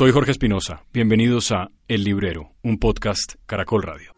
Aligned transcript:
Soy 0.00 0.12
Jorge 0.12 0.30
Espinosa. 0.30 0.82
Bienvenidos 0.94 1.52
a 1.52 1.68
El 1.86 2.04
Librero, 2.04 2.54
un 2.62 2.78
podcast 2.78 3.34
Caracol 3.44 3.82
Radio. 3.82 4.14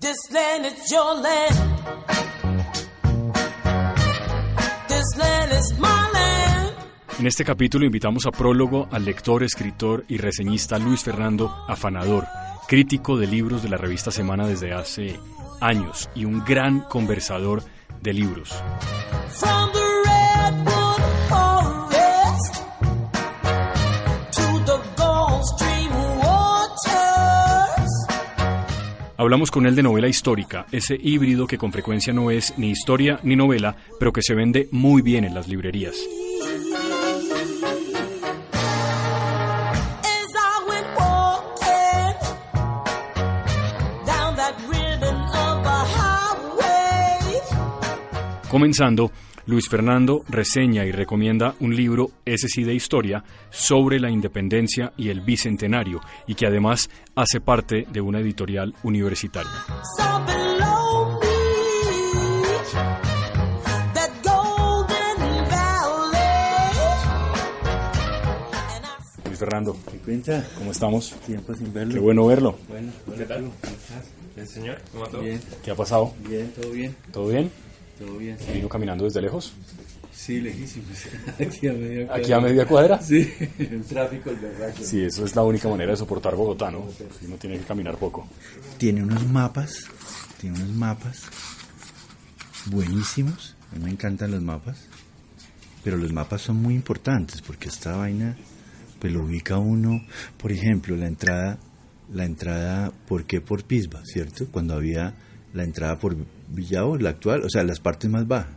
This 0.00 0.16
land 0.32 0.66
is 0.66 0.90
your 0.90 1.22
land. 1.22 1.54
This 4.88 5.16
land 5.16 5.52
is 5.52 5.78
my 5.78 5.86
land. 5.86 6.72
En 7.20 7.28
este 7.28 7.44
capítulo 7.44 7.86
invitamos 7.86 8.26
a 8.26 8.32
prólogo 8.32 8.88
al 8.90 9.04
lector, 9.04 9.44
escritor 9.44 10.04
y 10.08 10.16
reseñista 10.16 10.80
Luis 10.80 11.04
Fernando 11.04 11.64
Afanador, 11.68 12.26
crítico 12.66 13.16
de 13.16 13.28
libros 13.28 13.62
de 13.62 13.68
la 13.68 13.76
revista 13.76 14.10
Semana 14.10 14.48
desde 14.48 14.72
hace 14.72 15.16
años 15.60 16.10
y 16.16 16.24
un 16.24 16.44
gran 16.44 16.80
conversador 16.80 17.62
de 18.02 18.12
libros. 18.12 18.60
From 19.30 19.79
Hablamos 29.20 29.50
con 29.50 29.66
él 29.66 29.76
de 29.76 29.82
novela 29.82 30.08
histórica, 30.08 30.64
ese 30.72 30.98
híbrido 30.98 31.46
que 31.46 31.58
con 31.58 31.72
frecuencia 31.72 32.10
no 32.10 32.30
es 32.30 32.56
ni 32.56 32.70
historia 32.70 33.20
ni 33.22 33.36
novela, 33.36 33.76
pero 33.98 34.14
que 34.14 34.22
se 34.22 34.34
vende 34.34 34.70
muy 34.72 35.02
bien 35.02 35.24
en 35.24 35.34
las 35.34 35.46
librerías. 35.46 35.94
Comenzando, 48.48 49.12
Luis 49.50 49.68
Fernando 49.68 50.22
reseña 50.28 50.84
y 50.84 50.92
recomienda 50.92 51.56
un 51.58 51.74
libro, 51.74 52.12
ese 52.24 52.46
sí 52.46 52.62
de 52.62 52.72
historia, 52.72 53.24
sobre 53.50 53.98
la 53.98 54.08
independencia 54.08 54.92
y 54.96 55.08
el 55.08 55.22
bicentenario, 55.22 56.00
y 56.28 56.36
que 56.36 56.46
además 56.46 56.88
hace 57.16 57.40
parte 57.40 57.84
de 57.90 58.00
una 58.00 58.20
editorial 58.20 58.72
universitaria. 58.84 59.50
Luis 69.24 69.38
Fernando, 69.38 69.76
¿Qué 69.90 69.98
cuenta? 69.98 70.46
¿cómo 70.58 70.70
estamos? 70.70 71.10
Tiempo 71.26 71.54
sin 71.56 71.72
verlo. 71.72 71.94
Qué 71.94 71.98
bueno 71.98 72.26
verlo. 72.26 72.56
Bueno, 72.68 72.92
hola, 73.08 73.26
tal? 73.26 73.40
¿Cómo 73.40 73.52
estás? 73.76 74.04
Bien, 74.36 74.46
señor, 74.46 74.78
¿cómo 74.92 75.04
va 75.04 75.10
todo? 75.10 75.22
Bien, 75.22 75.40
¿Qué 75.64 75.70
ha 75.72 75.74
pasado? 75.74 76.14
bien, 76.28 76.52
todo 76.52 76.70
bien, 76.70 76.96
¿Todo 77.12 77.28
bien? 77.28 77.50
Todo 78.00 78.16
bien. 78.16 78.36
¿Vino 78.52 78.68
caminando 78.68 79.04
desde 79.04 79.20
lejos? 79.20 79.52
Sí, 80.12 80.40
lejísimos. 80.40 80.88
Aquí 81.38 81.68
a 81.68 81.72
media 81.72 82.06
cuadra. 82.06 82.22
¿Aquí 82.22 82.32
a 82.32 82.40
media 82.40 82.66
cuadra? 82.66 83.00
Sí, 83.00 83.32
el 83.58 83.84
tráfico 83.84 84.30
es 84.30 84.40
verdad. 84.40 84.74
Sí, 84.80 85.02
eso 85.02 85.24
es 85.24 85.36
la 85.36 85.42
única 85.42 85.68
manera 85.68 85.92
de 85.92 85.96
soportar 85.98 86.34
Bogotá, 86.34 86.70
¿no? 86.70 86.88
Uno 87.26 87.36
tiene 87.36 87.58
que 87.58 87.64
caminar 87.64 87.96
poco. 87.98 88.26
Tiene 88.78 89.02
unos 89.02 89.26
mapas, 89.28 89.84
tiene 90.40 90.56
unos 90.56 90.74
mapas 90.74 91.24
buenísimos. 92.66 93.54
A 93.70 93.76
mí 93.76 93.84
me 93.84 93.90
encantan 93.90 94.30
los 94.30 94.42
mapas. 94.42 94.78
Pero 95.84 95.96
los 95.96 96.12
mapas 96.12 96.42
son 96.42 96.56
muy 96.56 96.74
importantes 96.74 97.40
porque 97.42 97.68
esta 97.68 97.96
vaina 97.96 98.36
pues 98.98 99.12
lo 99.12 99.24
ubica 99.24 99.56
uno, 99.56 100.04
por 100.36 100.52
ejemplo, 100.52 100.94
la 100.96 101.06
entrada 101.06 101.58
la 102.12 102.24
entrada 102.24 102.92
¿por 103.08 103.24
qué 103.24 103.40
por 103.40 103.64
Pisba, 103.64 104.02
cierto? 104.04 104.46
Cuando 104.50 104.74
había 104.74 105.14
la 105.54 105.64
entrada 105.64 105.98
por 105.98 106.16
Villavo, 106.50 106.96
la 106.98 107.10
actual, 107.10 107.44
o 107.44 107.48
sea, 107.48 107.62
las 107.64 107.80
partes 107.80 108.10
más 108.10 108.26
bajas. 108.26 108.56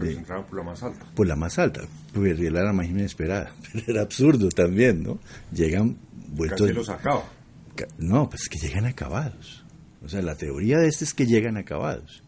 Entraron 0.00 0.44
por 0.46 0.58
la 0.58 0.64
más 0.64 0.82
alta. 0.82 1.06
por 1.14 1.26
la 1.26 1.36
más 1.36 1.58
alta. 1.58 1.82
Pues 2.12 2.38
era 2.40 2.64
la 2.64 2.72
más 2.72 2.86
inesperada. 2.86 3.52
Pero 3.72 3.84
era 3.92 4.02
absurdo 4.02 4.48
también, 4.50 5.02
¿no? 5.04 5.18
Llegan 5.52 5.96
vueltos. 6.28 6.62
Casi 6.62 6.72
los 6.72 6.88
acaba. 6.88 7.24
Ca- 7.76 7.86
No, 7.98 8.28
pues 8.28 8.48
que 8.48 8.58
llegan 8.58 8.86
acabados. 8.86 9.64
O 10.04 10.08
sea, 10.08 10.20
la 10.20 10.34
teoría 10.34 10.78
de 10.78 10.88
este 10.88 11.04
es 11.04 11.14
que 11.14 11.26
llegan 11.26 11.56
acabados. 11.56 12.22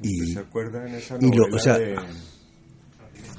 ¿Usted 0.00 0.08
Y 0.10 0.32
se 0.32 0.38
acuerda 0.40 0.86
en 0.86 0.94
esa 0.96 1.16
y 1.20 1.30
lo- 1.30 1.48
novela 1.48 1.56
o 1.56 1.58
sea- 1.60 1.78
de, 1.78 1.96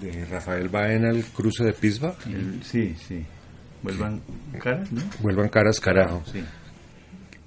de 0.01 0.25
Rafael 0.25 0.69
Baena, 0.69 1.09
El 1.09 1.23
cruce 1.25 1.63
de 1.63 1.73
Pisba? 1.73 2.15
sí, 2.63 2.95
sí. 3.07 3.23
Vuelvan 3.83 4.21
caras, 4.61 4.91
¿no? 4.91 5.01
Vuelvan 5.21 5.49
caras, 5.49 5.79
carajo. 5.79 6.23
Sí. 6.31 6.43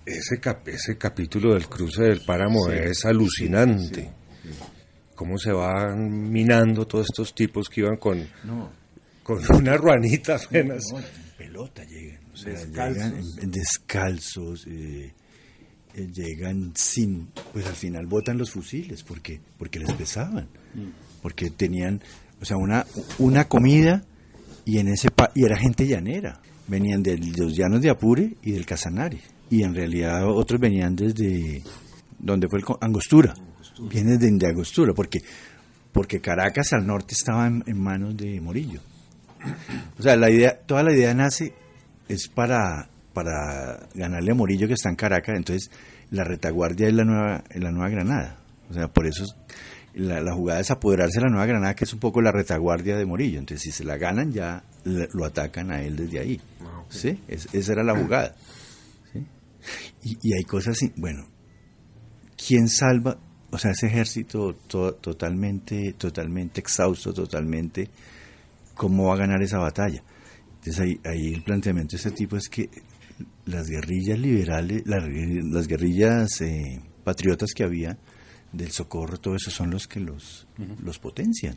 Ese, 0.09 0.41
cap- 0.41 0.67
ese 0.69 0.97
capítulo 0.97 1.55
del 1.55 1.69
cruce 1.69 2.03
del 2.03 2.21
páramo 2.25 2.69
es 2.71 3.05
alucinante. 3.05 4.11
Cómo 5.15 5.37
se 5.39 5.51
van 5.53 6.31
minando 6.31 6.87
todos 6.87 7.07
estos 7.11 7.35
tipos 7.35 7.69
que 7.69 7.81
iban 7.83 7.97
con, 7.97 8.27
No, 8.45 8.71
con 9.23 9.39
una 9.57 9.77
ruanita 9.77 10.37
apenas. 10.37 10.85
no, 10.93 10.99
en 11.01 11.05
pelota 11.37 11.83
llegan. 11.85 12.21
O 12.33 12.37
sea, 12.37 12.53
Descalzos. 12.53 13.35
llegan 13.37 13.51
descalzos. 13.51 14.67
eh, 14.69 15.13
eh, 15.95 16.09
llegan 16.15 16.73
sin. 16.77 17.29
Pues 17.53 17.67
al 17.67 17.75
final 17.75 18.07
botan 18.07 18.39
los 18.39 18.51
fusiles 18.53 19.03
porque, 19.03 19.41
porque 19.59 19.81
les 19.81 19.93
pesaban. 19.93 20.49
Porque 21.21 21.51
tenían, 21.51 22.01
o 22.41 22.45
sea, 22.45 22.57
una, 22.57 22.87
una 23.19 23.49
comida 23.49 24.05
y 24.65 24.79
en 24.79 24.89
ese 24.89 25.11
pa- 25.11 25.33
y 25.35 25.45
era 25.45 25.57
gente 25.57 25.87
llanera. 25.87 26.41
Venían 26.69 27.03
de 27.03 27.17
los 27.19 27.57
llanos 27.57 27.81
de 27.83 27.91
Apure 27.91 28.35
y 28.43 28.53
del 28.53 28.67
Casanare. 28.67 29.19
Y 29.51 29.63
en 29.63 29.75
realidad 29.75 30.27
otros 30.29 30.61
venían 30.61 30.95
desde 30.97 31.63
donde 32.19 32.49
fue 32.49 32.59
el 32.61 32.65
Angostura. 32.81 33.35
Vienen 33.91 34.19
de, 34.19 34.31
de 34.31 34.47
Angostura, 34.47 34.93
porque, 34.95 35.21
porque 35.93 36.21
Caracas 36.21 36.73
al 36.73 36.87
norte 36.87 37.15
estaba 37.15 37.47
en, 37.47 37.63
en 37.67 37.81
manos 37.81 38.17
de 38.17 38.41
Morillo. 38.41 38.81
O 39.99 40.03
sea, 40.03 40.17
la 40.17 40.31
idea, 40.31 40.59
toda 40.67 40.83
la 40.83 40.93
idea 40.93 41.15
nace 41.15 41.55
es 42.09 42.29
para, 42.29 42.89
para 43.13 43.89
ganarle 43.95 44.33
a 44.33 44.35
Morillo 44.35 44.67
que 44.67 44.75
está 44.75 44.89
en 44.89 44.97
Caracas, 44.97 45.37
entonces 45.37 45.71
la 46.11 46.25
retaguardia 46.25 46.89
es 46.89 46.95
la 46.95 47.05
nueva, 47.05 47.45
es 47.51 47.63
la 47.63 47.71
nueva 47.71 47.89
Granada. 47.89 48.37
O 48.71 48.75
sea, 48.75 48.89
por 48.89 49.07
eso 49.07 49.25
es- 49.25 49.35
la, 49.95 50.21
la 50.21 50.33
jugada 50.33 50.61
es 50.61 50.71
apoderarse 50.71 51.19
de 51.19 51.25
la 51.25 51.31
nueva 51.31 51.47
Granada, 51.47 51.75
que 51.75 51.85
es 51.85 51.93
un 51.93 51.99
poco 51.99 52.21
la 52.21 52.31
retaguardia 52.31 52.97
de 52.97 53.05
Morillo. 53.07 53.39
Entonces, 53.39 53.63
si 53.63 53.71
se 53.73 53.85
la 53.85 53.97
ganan, 53.97 54.33
ya 54.33 54.63
lo 54.85 55.25
atacan 55.25 55.71
a 55.73 55.83
él 55.83 55.97
desde 55.97 56.19
ahí. 56.21 56.41
Ah. 56.63 56.83
¿Sí? 56.89 57.21
Es- 57.29 57.49
esa 57.53 57.73
era 57.73 57.83
la 57.85 57.97
jugada. 57.97 58.35
Y, 60.05 60.17
y 60.23 60.35
hay 60.37 60.45
cosas, 60.45 60.77
así, 60.77 60.93
bueno, 60.97 61.27
¿quién 62.47 62.69
salva? 62.69 63.19
O 63.51 63.59
sea, 63.59 63.71
ese 63.73 63.87
ejército 63.87 64.55
to- 64.67 64.95
totalmente, 64.97 65.95
totalmente 65.95 66.61
exhausto, 66.61 67.13
totalmente, 67.13 67.89
¿cómo 68.75 69.07
va 69.09 69.15
a 69.15 69.19
ganar 69.19 69.43
esa 69.43 69.59
batalla? 69.59 70.03
Entonces 70.59 70.81
ahí, 70.81 71.01
ahí 71.05 71.33
el 71.35 71.43
planteamiento 71.43 71.93
de 71.93 71.97
este 71.97 72.11
tipo 72.11 72.37
es 72.37 72.49
que 72.49 72.69
las 73.47 73.69
guerrillas 73.69 74.19
liberales, 74.19 74.83
las, 74.87 75.05
las 75.09 75.67
guerrillas 75.67 76.41
eh, 76.43 76.81
patriotas 77.05 77.51
que 77.55 77.65
había 77.65 77.97
del 78.53 78.71
socorro, 78.71 79.19
todo 79.19 79.35
eso 79.37 79.51
son 79.51 79.71
los 79.71 79.87
que 79.89 80.01
los, 80.01 80.47
los 80.83 80.99
potencian. 80.99 81.57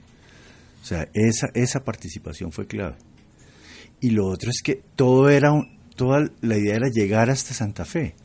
O 0.81 0.85
sea, 0.85 1.07
esa, 1.13 1.49
esa 1.53 1.83
participación 1.83 2.51
fue 2.51 2.67
clave. 2.67 2.95
Y 3.99 4.11
lo 4.11 4.27
otro 4.27 4.49
es 4.49 4.61
que 4.63 4.81
todo 4.95 5.29
era 5.29 5.51
un- 5.51 5.77
toda 6.01 6.31
la 6.41 6.57
idea 6.57 6.77
era 6.77 6.89
llegar 6.89 7.29
hasta 7.29 7.53
Santa 7.53 7.85
Fe. 7.85 8.15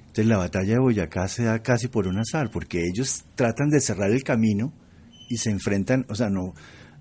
Entonces 0.00 0.26
la 0.26 0.38
batalla 0.38 0.72
de 0.72 0.80
Boyacá 0.80 1.28
se 1.28 1.44
da 1.44 1.62
casi 1.62 1.86
por 1.86 2.08
un 2.08 2.18
azar, 2.18 2.50
porque 2.50 2.84
ellos 2.84 3.24
tratan 3.36 3.70
de 3.70 3.80
cerrar 3.80 4.10
el 4.10 4.24
camino 4.24 4.72
y 5.28 5.36
se 5.36 5.50
enfrentan, 5.50 6.04
o 6.08 6.16
sea, 6.16 6.28
no, 6.28 6.54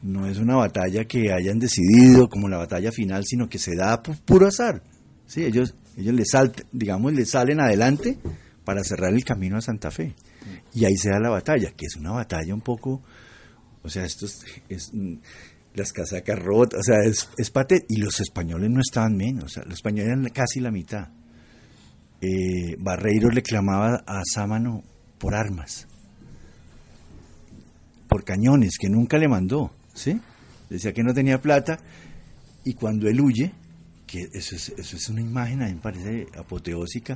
no 0.03 0.27
es 0.27 0.37
una 0.37 0.55
batalla 0.55 1.05
que 1.05 1.33
hayan 1.33 1.57
decidido 1.57 2.29
como 2.29 2.47
la 2.47 2.57
batalla 2.57 2.91
final, 2.91 3.25
sino 3.25 3.49
que 3.49 3.57
se 3.57 3.75
da 3.75 4.03
por 4.03 4.19
puro 4.19 4.45
azar. 4.45 4.83
Sí, 5.25 5.43
ellos, 5.43 5.73
ellos 5.97 6.13
le 6.13 6.25
saltan, 6.25 6.67
digamos, 6.71 7.11
le 7.13 7.25
salen 7.25 7.59
adelante 7.59 8.19
para 8.63 8.83
cerrar 8.83 9.11
el 9.11 9.25
camino 9.25 9.57
a 9.57 9.61
Santa 9.61 9.89
Fe. 9.89 10.13
Y 10.75 10.85
ahí 10.85 10.95
se 10.95 11.09
da 11.09 11.19
la 11.19 11.31
batalla, 11.31 11.71
que 11.71 11.87
es 11.87 11.95
una 11.95 12.11
batalla 12.11 12.53
un 12.53 12.61
poco, 12.61 13.01
o 13.81 13.89
sea, 13.89 14.05
esto 14.05 14.27
es, 14.27 14.45
es, 14.69 14.91
las 15.79 15.91
casacas 15.91 16.37
rotas, 16.37 16.81
o 16.81 16.83
sea, 16.83 16.99
es, 17.03 17.29
es 17.37 17.51
pate- 17.51 17.85
y 17.89 17.97
los 17.97 18.19
españoles 18.19 18.69
no 18.69 18.81
estaban 18.81 19.15
menos, 19.17 19.45
o 19.45 19.49
sea, 19.49 19.63
los 19.63 19.73
españoles 19.75 20.07
eran 20.11 20.29
casi 20.29 20.59
la 20.59 20.71
mitad. 20.71 21.09
Eh, 22.21 22.75
Barreiro 22.77 23.29
le 23.29 23.41
clamaba 23.41 24.03
a 24.05 24.21
Sámano 24.25 24.83
por 25.17 25.33
armas, 25.33 25.87
por 28.07 28.23
cañones, 28.23 28.77
que 28.79 28.89
nunca 28.89 29.17
le 29.17 29.27
mandó, 29.27 29.71
¿sí? 29.93 30.19
Decía 30.69 30.93
que 30.93 31.03
no 31.03 31.13
tenía 31.13 31.41
plata, 31.41 31.79
y 32.63 32.73
cuando 32.73 33.07
él 33.07 33.21
huye, 33.21 33.51
que 34.05 34.29
eso 34.33 34.55
es, 34.55 35.09
una 35.09 35.21
imagen, 35.21 35.61
a 35.61 35.67
mí 35.67 35.73
me 35.75 35.81
parece 35.81 36.27
apoteósica, 36.37 37.15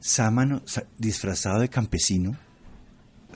Sámano 0.00 0.62
disfrazado 0.98 1.60
de 1.60 1.68
campesino 1.68 2.36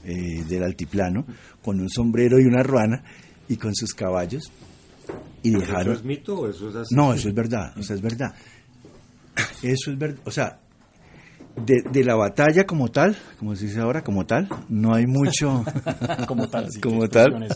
eh, 0.04 0.44
del 0.48 0.62
altiplano, 0.64 1.24
con 1.62 1.80
un 1.80 1.88
sombrero 1.88 2.40
y 2.40 2.44
una 2.44 2.62
ruana, 2.62 3.04
y 3.48 3.56
con 3.56 3.74
sus 3.74 3.94
caballos, 3.94 4.50
y 5.42 5.50
¿Eso 5.50 5.58
dejaron... 5.60 5.94
es 5.94 6.04
mito 6.04 6.38
o 6.38 6.48
eso 6.48 6.68
es 6.70 6.76
así? 6.76 6.94
No, 6.94 7.12
eso 7.14 7.28
es 7.28 7.34
verdad, 7.34 7.72
o 7.78 7.82
sea, 7.82 7.96
es 7.96 8.02
verdad. 8.02 8.34
Eso 9.62 9.90
es 9.90 9.98
verdad, 9.98 10.18
o 10.24 10.30
sea, 10.30 10.58
de, 11.56 11.82
de 11.90 12.04
la 12.04 12.14
batalla 12.14 12.64
como 12.64 12.88
tal, 12.88 13.16
como 13.38 13.54
se 13.54 13.66
dice 13.66 13.80
ahora, 13.80 14.02
como 14.02 14.24
tal, 14.24 14.48
no 14.68 14.94
hay 14.94 15.06
mucho... 15.06 15.64
como 16.26 16.48
tal. 16.48 16.70
sí, 16.72 16.80
Como 16.82 17.06
tal. 17.08 17.46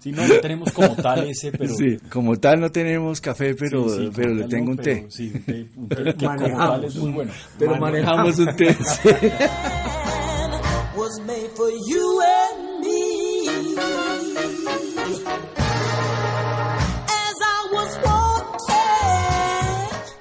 sí. 0.00 0.12
No, 0.12 0.26
no 0.26 0.34
tenemos 0.40 0.72
como 0.72 0.94
tal 0.96 1.26
ese, 1.28 1.50
pero... 1.52 1.74
Sí, 1.74 1.96
como 2.10 2.36
tal 2.38 2.60
no 2.60 2.70
tenemos 2.70 3.20
café, 3.20 3.54
pero, 3.54 3.88
Sí, 3.88 4.04
sí, 4.06 4.10
pero 4.14 4.34
le 4.34 4.44
tengo 4.48 4.66
no, 4.66 4.70
un 4.72 4.76
té. 4.76 4.96
pero 4.96 5.10
Sí, 5.10 5.32
un 5.34 5.42
té, 5.42 5.66
un 5.76 5.88
té 5.88 6.04
que 6.04 6.26
como 6.26 6.36
tal 6.46 6.84
es 6.84 6.96
muy 6.96 7.10
bueno. 7.12 7.32
Pero 7.58 7.76
manejamos 7.76 8.38
un 8.38 8.56
té. 8.56 8.76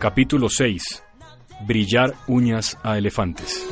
Capítulo 0.04 0.50
6. 0.50 1.02
Brillar 1.66 2.14
uñas 2.28 2.78
a 2.84 2.98
elefantes. 2.98 3.66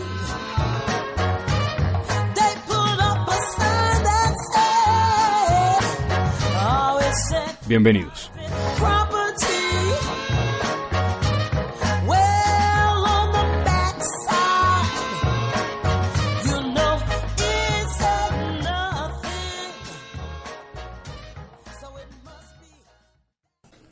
they 7.67 8.40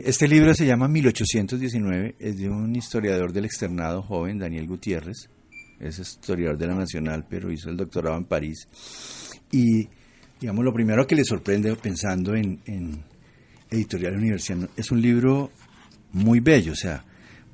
Este 0.10 0.28
libro 0.28 0.56
se 0.56 0.66
llama 0.66 0.88
1819, 0.88 2.16
es 2.18 2.36
de 2.36 2.50
un 2.50 2.76
historiador 2.76 3.32
del 3.32 3.46
externado 3.46 4.02
joven, 4.02 4.40
Daniel 4.40 4.66
Gutiérrez. 4.66 5.30
Es 5.80 6.00
historiador 6.00 6.58
de 6.58 6.66
la 6.66 6.74
Nacional, 6.74 7.28
pero 7.30 7.52
hizo 7.52 7.70
el 7.70 7.78
doctorado 7.78 8.18
en 8.18 8.26
París. 8.26 8.68
Y, 9.52 9.88
digamos, 10.42 10.66
lo 10.66 10.74
primero 10.74 11.06
que 11.06 11.16
le 11.16 11.24
sorprende 11.24 11.76
pensando 11.76 12.34
en, 12.34 12.60
Editorial 13.70 14.16
Universidad 14.16 14.68
es 14.76 14.90
un 14.90 15.00
libro 15.00 15.52
muy 16.12 16.40
bello, 16.40 16.72
o 16.72 16.76
sea, 16.76 17.06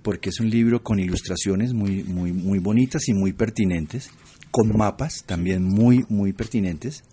porque 0.01 0.29
es 0.29 0.39
un 0.39 0.49
libro 0.49 0.81
con 0.81 0.97
ilustraciones 0.97 1.73
muy, 1.73 2.05
muy, 2.05 2.31
muy 2.31 2.59
bonitas 2.59 3.09
y 3.09 3.13
muy 3.13 3.33
pertinentes, 3.33 4.11
con 4.49 4.77
mapas 4.77 5.25
también 5.25 5.61
muy, 5.61 6.05
muy 6.07 6.31
pertinentes, 6.31 7.03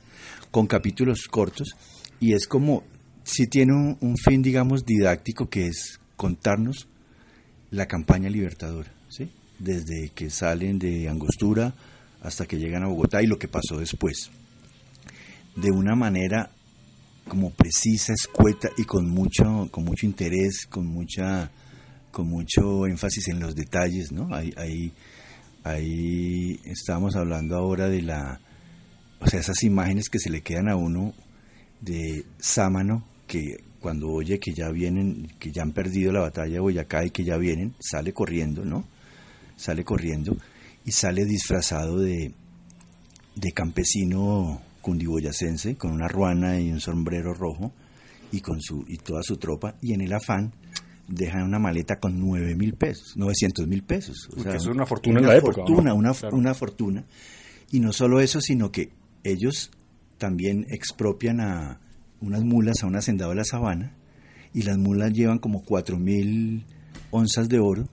con 0.53 0.69
capítulos 0.69 1.27
cortos, 1.29 1.75
y 2.21 2.33
es 2.33 2.47
como 2.47 2.85
si 3.25 3.47
tiene 3.47 3.97
un, 4.01 4.17
fin, 4.17 4.43
digamos, 4.43 4.85
didáctico, 4.85 5.49
que 5.49 5.67
es 5.67 6.01
contarnos 6.17 6.89
la 7.71 7.87
campaña 7.87 8.29
libertadora, 8.29 8.93
¿sí? 9.09 9.31
desde 9.59 10.11
que 10.11 10.31
salen 10.31 10.79
de 10.79 11.09
Angostura 11.09 11.75
hasta 12.21 12.47
que 12.47 12.59
llegan 12.59 12.83
a 12.83 12.89
Bogotá 12.89 13.23
y 13.23 13.27
lo 13.27 13.39
que 13.39 13.49
pasó 13.49 13.79
después, 13.79 14.31
de 15.57 15.71
una 15.71 15.95
manera 15.95 16.51
como 17.29 17.51
precisa, 17.51 18.13
escueta 18.13 18.69
y 18.77 18.85
con 18.85 19.09
mucho, 19.09 19.69
con 19.71 19.85
mucho 19.85 20.07
interés, 20.07 20.67
con 20.67 20.87
mucha, 20.87 21.51
con 22.11 22.29
mucho 22.29 22.87
énfasis 22.87 23.29
en 23.29 23.41
los 23.41 23.55
detalles, 23.55 24.13
¿no? 24.13 24.35
Ahí, 24.35 24.53
ahí, 24.57 24.93
ahí 25.65 26.61
estábamos 26.65 27.17
hablando 27.17 27.57
ahora 27.57 27.89
de 27.89 28.03
la, 28.03 28.41
o 29.21 29.27
sea, 29.29 29.41
esas 29.41 29.63
imágenes 29.63 30.09
que 30.09 30.19
se 30.19 30.31
le 30.31 30.43
quedan 30.43 30.69
a 30.69 30.77
uno 30.77 31.15
de 31.81 32.25
Sámano, 32.39 33.05
que 33.33 33.65
cuando 33.81 34.11
oye 34.11 34.39
que 34.39 34.53
ya 34.53 34.69
vienen, 34.69 35.27
que 35.39 35.51
ya 35.51 35.63
han 35.63 35.73
perdido 35.73 36.13
la 36.13 36.21
batalla 36.21 36.53
de 36.53 36.61
Boyacá 36.61 37.07
y 37.07 37.11
que 37.11 37.25
ya 37.25 37.39
vienen, 37.39 37.75
sale 37.81 38.13
corriendo, 38.13 38.63
¿no? 38.67 38.85
Sale 39.57 39.85
corriendo 39.85 40.37
y 40.85 40.93
sale 40.93 41.25
disfrazado 41.25 41.99
de, 41.99 42.35
de 43.35 43.53
campesino 43.53 44.61
cundiboyacense, 44.83 45.77
con 45.77 45.93
una 45.93 46.09
ruana 46.09 46.61
y 46.61 46.71
un 46.71 46.81
sombrero 46.81 47.33
rojo 47.33 47.73
y 48.33 48.41
con 48.43 48.61
su 48.61 48.85
y 48.87 48.99
toda 48.99 49.23
su 49.23 49.39
tropa, 49.39 49.77
y 49.81 49.95
en 49.95 50.03
el 50.03 50.13
afán 50.13 50.53
dejan 51.09 51.45
una 51.45 51.59
maleta 51.59 51.97
con 51.99 52.19
nueve 52.21 52.55
mil 52.55 52.75
pesos, 52.75 53.17
900 53.17 53.67
mil 53.67 53.83
pesos. 53.83 54.29
O 54.37 54.41
eso 54.41 54.51
es 54.57 54.67
una 54.67 54.85
fortuna 54.85 55.21
en 55.21 55.27
la 55.27 55.37
época, 55.37 55.63
¿no? 55.63 55.67
Fortuna, 55.67 55.95
una, 55.95 56.13
Claro. 56.13 56.37
una 56.37 56.53
fortuna. 56.55 57.05
Y 57.71 57.81
no 57.81 57.93
solo 57.93 58.21
eso, 58.21 58.43
sino 58.43 58.71
que 58.71 58.91
ellos 59.25 59.71
también 60.19 60.67
expropian 60.69 61.41
a 61.41 61.81
unas 62.23 62.43
mulas 62.43 62.83
a 62.83 62.87
un 62.87 62.97
hacendado 62.97 63.31
de 63.31 63.37
la 63.37 63.45
sabana, 63.45 63.95
y 64.55 64.63
las 64.63 64.79
mulas 64.79 65.13
llevan 65.13 65.39
como 65.39 65.63
cuatro 65.63 65.99
mil 65.99 66.65
onzas 67.11 67.49
de 67.49 67.59
oro, 67.59 67.89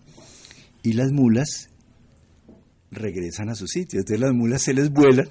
y 0.84 0.94
las 0.94 1.12
mulas 1.12 1.70
regresan 2.92 3.50
a 3.50 3.56
su 3.56 3.68
sitio. 3.68 4.00
Entonces 4.00 4.20
las 4.20 4.34
mulas 4.34 4.62
se 4.62 4.74
les 4.74 4.90
vuelan, 4.92 5.30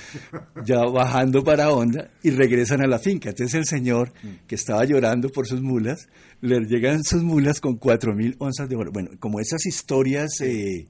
ya 0.66 0.84
bajando 0.84 1.42
para 1.42 1.70
Honda, 1.70 2.10
y 2.22 2.30
regresan 2.30 2.82
a 2.82 2.86
la 2.86 2.98
finca. 2.98 3.30
Entonces 3.30 3.54
el 3.54 3.66
señor 3.66 4.12
que 4.46 4.54
estaba 4.54 4.84
llorando 4.84 5.28
por 5.30 5.46
sus 5.46 5.60
mulas, 5.60 6.08
le 6.40 6.60
llegan 6.60 7.02
sus 7.02 7.22
mulas 7.22 7.60
con 7.60 7.76
cuatro 7.76 8.14
mil 8.14 8.36
onzas 8.38 8.68
de 8.68 8.76
oro. 8.76 8.92
Bueno, 8.92 9.10
como 9.18 9.40
esas 9.40 9.64
historias, 9.66 10.40
eh, 10.40 10.86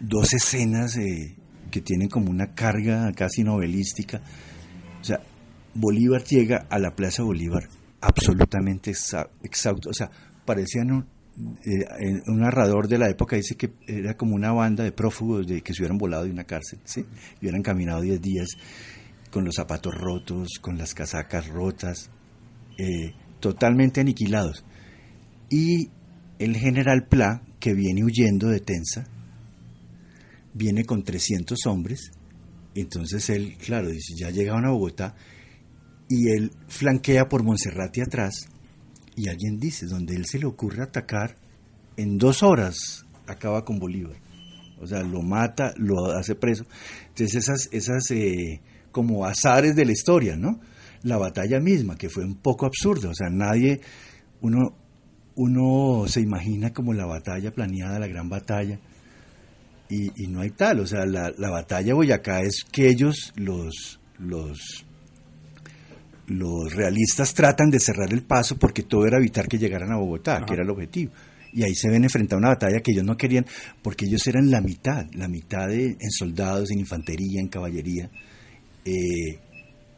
dos 0.00 0.32
escenas 0.32 0.96
eh, 0.96 1.36
que 1.70 1.80
tienen 1.80 2.08
como 2.08 2.30
una 2.30 2.54
carga 2.54 3.12
casi 3.12 3.42
novelística. 3.42 4.20
O 5.00 5.04
sea, 5.04 5.20
Bolívar 5.74 6.24
llega 6.24 6.66
a 6.70 6.78
la 6.78 6.94
Plaza 6.94 7.22
Bolívar 7.22 7.68
absolutamente 8.00 8.92
exhausto. 9.42 9.90
O 9.90 9.94
sea, 9.94 10.10
parecían 10.44 10.92
un, 10.92 11.06
eh, 11.64 11.84
eh, 12.00 12.22
un 12.26 12.40
narrador 12.40 12.86
de 12.86 12.98
la 12.98 13.08
época 13.08 13.36
dice 13.36 13.56
que 13.56 13.72
era 13.86 14.16
como 14.16 14.34
una 14.34 14.52
banda 14.52 14.84
de 14.84 14.92
prófugos 14.92 15.46
de 15.46 15.62
que 15.62 15.72
se 15.72 15.82
hubieran 15.82 15.98
volado 15.98 16.24
de 16.24 16.30
una 16.30 16.44
cárcel, 16.44 16.78
¿sí? 16.84 17.04
Y 17.40 17.46
hubieran 17.46 17.62
caminado 17.62 18.02
10 18.02 18.20
días 18.20 18.48
con 19.30 19.44
los 19.44 19.56
zapatos 19.56 19.94
rotos, 19.94 20.58
con 20.60 20.78
las 20.78 20.94
casacas 20.94 21.48
rotas, 21.48 22.10
eh, 22.78 23.14
totalmente 23.40 24.00
aniquilados. 24.00 24.64
Y 25.50 25.90
el 26.38 26.56
general 26.56 27.06
Pla, 27.08 27.42
que 27.58 27.74
viene 27.74 28.04
huyendo 28.04 28.48
de 28.48 28.60
Tensa, 28.60 29.08
viene 30.52 30.84
con 30.84 31.02
300 31.02 31.66
hombres, 31.66 32.12
entonces 32.74 33.28
él, 33.30 33.56
claro, 33.58 33.88
dice, 33.88 34.14
ya 34.16 34.30
llegaron 34.30 34.66
a 34.66 34.70
Bogotá, 34.70 35.16
y 36.08 36.30
él 36.30 36.52
flanquea 36.68 37.28
por 37.28 37.42
Monserrate 37.42 38.02
atrás, 38.02 38.48
y 39.16 39.28
alguien 39.28 39.58
dice, 39.58 39.86
donde 39.86 40.14
él 40.14 40.26
se 40.26 40.38
le 40.38 40.46
ocurre 40.46 40.82
atacar, 40.82 41.36
en 41.96 42.18
dos 42.18 42.42
horas 42.42 43.04
acaba 43.26 43.64
con 43.64 43.78
Bolívar. 43.78 44.16
O 44.80 44.86
sea, 44.86 45.02
lo 45.02 45.22
mata, 45.22 45.72
lo 45.76 46.12
hace 46.12 46.34
preso. 46.34 46.66
Entonces 47.08 47.34
esas, 47.36 47.68
esas 47.72 48.10
eh, 48.10 48.60
como 48.90 49.24
azares 49.24 49.76
de 49.76 49.84
la 49.84 49.92
historia, 49.92 50.36
¿no? 50.36 50.60
La 51.02 51.16
batalla 51.16 51.60
misma, 51.60 51.96
que 51.96 52.08
fue 52.08 52.24
un 52.24 52.36
poco 52.36 52.66
absurda. 52.66 53.08
O 53.10 53.14
sea, 53.14 53.30
nadie, 53.30 53.80
uno, 54.40 54.76
uno 55.36 56.06
se 56.08 56.20
imagina 56.20 56.72
como 56.72 56.92
la 56.92 57.06
batalla 57.06 57.52
planeada, 57.52 57.98
la 57.98 58.08
gran 58.08 58.28
batalla, 58.28 58.80
y, 59.88 60.26
no 60.26 60.40
hay 60.40 60.50
tal. 60.50 60.80
O 60.80 60.86
sea, 60.86 61.06
la, 61.06 61.32
la 61.38 61.50
batalla 61.50 61.94
Boyacá 61.94 62.40
es 62.40 62.64
que 62.64 62.88
ellos, 62.88 63.32
los, 63.36 64.00
los, 64.18 64.84
los 66.28 66.72
realistas, 66.74 67.34
tratan 67.34 67.70
de 67.70 67.78
cerrar 67.80 68.12
el 68.12 68.22
paso 68.22 68.56
porque 68.58 68.82
todo 68.82 69.06
era 69.06 69.18
evitar 69.18 69.46
que 69.48 69.58
llegaran 69.58 69.92
a 69.92 69.96
Bogotá, 69.96 70.44
que 70.46 70.54
era 70.54 70.62
el 70.62 70.70
objetivo. 70.70 71.12
Y 71.52 71.62
ahí 71.62 71.74
se 71.74 71.88
ven 71.88 72.02
enfrentados 72.02 72.42
a 72.42 72.46
una 72.46 72.54
batalla 72.54 72.80
que 72.80 72.90
ellos 72.90 73.04
no 73.04 73.16
querían, 73.16 73.46
porque 73.82 74.06
ellos 74.06 74.26
eran 74.26 74.50
la 74.50 74.60
mitad, 74.60 75.06
la 75.14 75.28
mitad 75.28 75.68
de, 75.68 75.86
en 75.86 76.10
soldados, 76.10 76.70
en 76.72 76.80
infantería, 76.80 77.40
en 77.40 77.48
caballería. 77.48 78.10
Eh, 78.84 79.38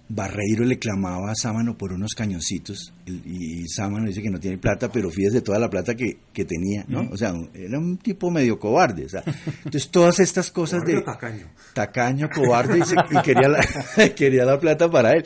Barreiro 0.09 0.65
le 0.65 0.79
clamaba 0.79 1.33
a 1.33 1.35
Sámano 1.35 1.77
por 1.77 1.93
unos 1.93 2.13
cañoncitos 2.15 2.93
y 3.07 3.67
Sámano 3.67 4.07
dice 4.07 4.23
que 4.23 4.31
no 4.31 4.39
tiene 4.39 4.57
plata, 4.57 4.89
pero 4.93 5.11
fíjese 5.11 5.41
toda 5.41 5.59
la 5.59 5.69
plata 5.69 5.97
que, 5.97 6.19
que 6.33 6.45
tenía, 6.45 6.85
¿no? 6.87 7.09
O 7.11 7.17
sea, 7.17 7.33
un- 7.33 7.51
era 7.55 7.77
un 7.81 7.97
tipo 7.97 8.31
medio 8.31 8.57
cobarde. 8.57 9.07
O 9.07 9.09
sea, 9.09 9.25
entonces 9.65 9.91
todas 9.91 10.21
estas 10.21 10.53
cosas 10.53 10.85
de 10.85 11.01
tacaño. 11.03 11.47
tacaño, 11.75 12.29
cobarde 12.33 12.79
y, 12.79 12.83
se- 12.83 12.95
y 13.11 13.21
quería, 13.23 13.49
la, 13.49 13.67
quería 14.15 14.45
la 14.45 14.61
plata 14.61 14.89
para 14.89 15.11
él. 15.13 15.25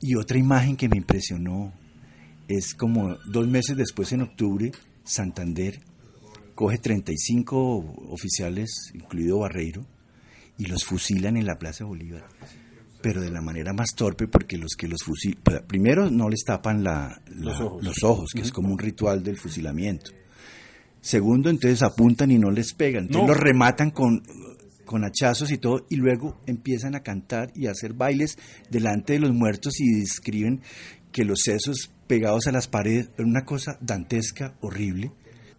Y 0.00 0.14
otra 0.14 0.38
imagen 0.38 0.76
que 0.76 0.88
me 0.88 0.96
impresionó 0.96 1.72
es 2.46 2.74
como 2.74 3.16
dos 3.30 3.46
meses 3.48 3.76
después, 3.76 4.12
en 4.12 4.22
octubre, 4.22 4.72
Santander 5.04 5.80
coge 6.54 6.78
35 6.78 8.10
oficiales, 8.10 8.90
incluido 8.94 9.38
Barreiro, 9.38 9.84
y 10.56 10.66
los 10.66 10.84
fusilan 10.84 11.36
en 11.36 11.46
la 11.46 11.58
Plaza 11.58 11.84
Bolívar. 11.84 12.24
Pero 13.00 13.20
de 13.20 13.30
la 13.30 13.40
manera 13.40 13.72
más 13.72 13.90
torpe, 13.94 14.26
porque 14.26 14.58
los 14.58 14.74
que 14.76 14.88
los 14.88 15.02
fusilan, 15.04 15.38
primero 15.68 16.10
no 16.10 16.28
les 16.28 16.42
tapan 16.44 16.82
la- 16.82 17.20
la- 17.28 17.44
Los 17.52 17.60
ojos. 17.60 17.84
los 17.84 18.02
ojos, 18.02 18.30
que 18.34 18.40
es 18.40 18.50
como 18.50 18.72
un 18.72 18.78
ritual 18.78 19.22
del 19.22 19.36
fusilamiento. 19.36 20.10
Segundo, 21.00 21.48
entonces 21.48 21.82
apuntan 21.82 22.32
y 22.32 22.38
no 22.38 22.50
les 22.50 22.72
pegan. 22.74 23.04
Entonces 23.04 23.28
No. 23.28 23.34
los 23.34 23.40
rematan 23.40 23.90
con, 23.92 24.22
con 24.88 25.04
hachazos 25.04 25.52
y 25.52 25.58
todo, 25.58 25.86
y 25.90 25.96
luego 25.96 26.40
empiezan 26.46 26.94
a 26.94 27.02
cantar 27.02 27.52
y 27.54 27.66
a 27.66 27.72
hacer 27.72 27.92
bailes 27.92 28.38
delante 28.70 29.12
de 29.12 29.18
los 29.20 29.34
muertos 29.34 29.78
y 29.80 30.00
describen 30.00 30.62
que 31.12 31.24
los 31.24 31.40
sesos 31.44 31.90
pegados 32.06 32.46
a 32.46 32.52
las 32.52 32.68
paredes, 32.68 33.10
era 33.18 33.28
una 33.28 33.44
cosa 33.44 33.76
dantesca, 33.82 34.54
horrible. 34.62 35.12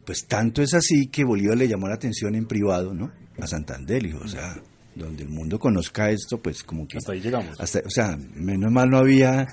Pues 0.03 0.25
tanto 0.27 0.63
es 0.63 0.73
así 0.73 1.07
que 1.07 1.23
Bolívar 1.23 1.57
le 1.57 1.67
llamó 1.67 1.87
la 1.87 1.93
atención 1.93 2.33
en 2.33 2.47
privado, 2.47 2.95
¿no? 2.95 3.11
A 3.39 3.45
Santander, 3.45 4.01
dijo, 4.01 4.19
o 4.23 4.27
sea, 4.27 4.59
donde 4.99 5.23
el 5.23 5.29
mundo 5.29 5.57
conozca 5.57 6.11
esto, 6.11 6.39
pues 6.41 6.63
como 6.63 6.87
que... 6.87 6.97
Hasta 6.97 7.13
ahí 7.13 7.21
llegamos. 7.21 7.59
Hasta, 7.59 7.79
o 7.79 7.89
sea, 7.89 8.17
menos 8.35 8.71
mal 8.71 8.89
no 8.89 8.97
había, 8.97 9.47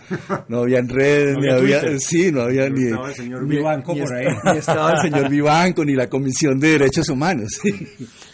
no 0.49 0.59
había 0.61 0.79
en 0.81 0.89
redes, 0.89 1.35
No 1.37 1.41
ni 1.41 1.51
había 1.51 1.99
sí, 1.99 2.31
no 2.31 2.43
había 2.43 2.69
ni... 2.69 2.85
estaba 2.85 3.09
el 3.09 3.15
señor 3.15 3.43
ni- 3.45 3.57
Vivanco 3.57 3.95
ni 3.95 4.01
por 4.03 4.15
ahí. 4.15 4.27
Ni 4.53 4.59
estaba 4.59 4.93
el 4.93 4.99
señor 5.01 5.31
Vivanco, 5.31 5.85
ni 5.85 5.95
la 5.95 6.09
Comisión 6.09 6.59
de 6.59 6.71
Derechos 6.73 7.09
Humanos. 7.09 7.61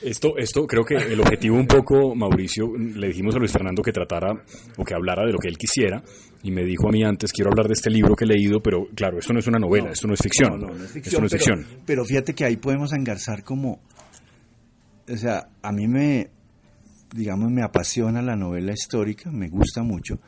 Esto, 0.03 0.37
esto 0.37 0.67
creo 0.67 0.85
que 0.85 0.97
el 0.97 1.21
objetivo 1.21 1.57
un 1.57 1.67
poco, 1.67 2.15
Mauricio, 2.15 2.67
le 2.77 3.07
dijimos 3.09 3.35
a 3.37 3.39
Luis 3.39 3.53
Fernando 3.53 3.83
que 3.83 3.93
tratara 3.93 4.33
o 4.77 4.85
que 4.85 4.95
hablara 4.95 5.25
de 5.25 5.33
lo 5.33 5.39
que 5.39 5.49
él 5.49 5.57
quisiera 5.57 6.03
y 6.43 6.51
me 6.51 6.65
dijo 6.65 6.89
a 6.89 6.91
mí 6.91 7.05
antes, 7.05 7.31
quiero 7.33 7.51
hablar 7.53 7.69
de 7.69 7.75
este 7.75 7.89
libro 7.89 8.17
que 8.17 8.25
he 8.25 8.27
leído, 8.27 8.61
pero 8.61 8.89
claro, 8.97 9.19
esto 9.21 9.33
no 9.33 9.39
es 9.39 9.47
una 9.47 9.61
novela, 9.61 9.93
esto 9.93 10.09
no 10.09 10.15
es 10.15 10.21
ficción. 10.21 10.59
No, 10.59 10.67
no, 10.69 10.75
no 10.75 10.85
es 10.85 10.91
ficción, 10.91 11.05
Esto 11.07 11.21
no 11.21 11.27
es 11.27 11.33
pero, 11.33 11.45
ficción. 11.45 11.83
pero 11.87 12.05
fíjate 12.05 12.35
que 12.35 12.45
ahí 12.45 12.57
podemos 12.57 12.93
engarzar 12.93 13.45
como, 13.45 13.81
o 15.09 15.17
sea, 15.17 15.49
a 15.63 15.71
mí 15.71 15.87
me, 15.87 16.31
digamos, 17.15 17.51
me 17.51 17.63
apasiona 17.63 18.23
la 18.23 18.37
novela 18.37 18.73
histórica, 18.73 19.31
me 19.31 19.49
gusta 19.49 19.83
mucho, 19.83 20.21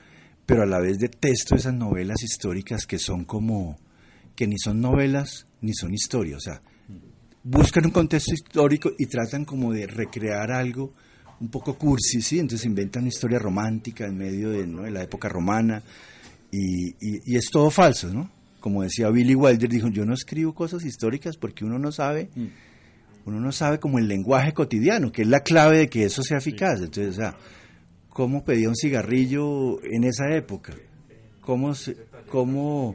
pero 0.46 0.62
a 0.62 0.66
la 0.66 0.78
vez 0.80 0.98
detesto 0.98 1.54
esas 1.54 1.74
novelas 1.74 2.22
históricas 2.22 2.86
que 2.86 2.98
son 2.98 3.24
como, 3.24 3.78
que 4.36 4.46
ni 4.46 4.58
son 4.58 4.80
novelas 4.80 5.46
ni 5.60 5.72
son 5.74 5.94
historias, 5.94 6.36
o 6.38 6.40
sea, 6.40 6.60
buscan 7.42 7.86
un 7.86 7.90
contexto 7.92 8.34
histórico 8.34 8.92
y 8.98 9.06
tratan 9.06 9.44
como 9.44 9.72
de 9.72 9.86
recrear 9.86 10.50
algo 10.52 10.92
un 11.40 11.48
poco 11.48 11.76
cursi, 11.76 12.22
¿sí? 12.22 12.38
Entonces 12.38 12.64
inventan 12.66 13.02
una 13.02 13.08
historia 13.08 13.38
romántica 13.38 14.06
en 14.06 14.16
medio 14.16 14.50
de, 14.50 14.66
¿no? 14.66 14.82
de 14.82 14.90
la 14.90 15.02
época 15.02 15.28
romana 15.28 15.82
y, 16.50 16.90
y- 17.00 17.20
y 17.26 17.36
es 17.36 17.46
todo 17.50 17.70
falso, 17.70 18.12
¿no? 18.12 18.30
Como 18.60 18.82
decía 18.82 19.10
Billy 19.10 19.34
Wilder, 19.34 19.68
dijo, 19.68 19.88
yo 19.88 20.06
no 20.06 20.14
escribo 20.14 20.54
cosas 20.54 20.84
históricas 20.84 21.36
porque 21.36 21.64
uno 21.64 21.78
no 21.78 21.92
sabe, 21.92 22.30
uno 23.26 23.40
no 23.40 23.52
sabe 23.52 23.78
como 23.78 23.98
el 23.98 24.08
lenguaje 24.08 24.52
cotidiano, 24.52 25.10
que 25.12 25.22
es 25.22 25.28
la 25.28 25.40
clave 25.42 25.78
de 25.78 25.88
que 25.88 26.04
eso 26.04 26.22
sea 26.22 26.38
eficaz. 26.38 26.80
Entonces, 26.80 27.08
o 27.14 27.16
sea, 27.16 27.36
¿cómo 28.08 28.44
pedía 28.44 28.68
un 28.68 28.76
cigarrillo 28.76 29.82
en 29.84 30.04
esa 30.04 30.34
época? 30.34 30.74
¿Cómo, 31.40 31.74
se- 31.74 31.96
cómo 32.30 32.94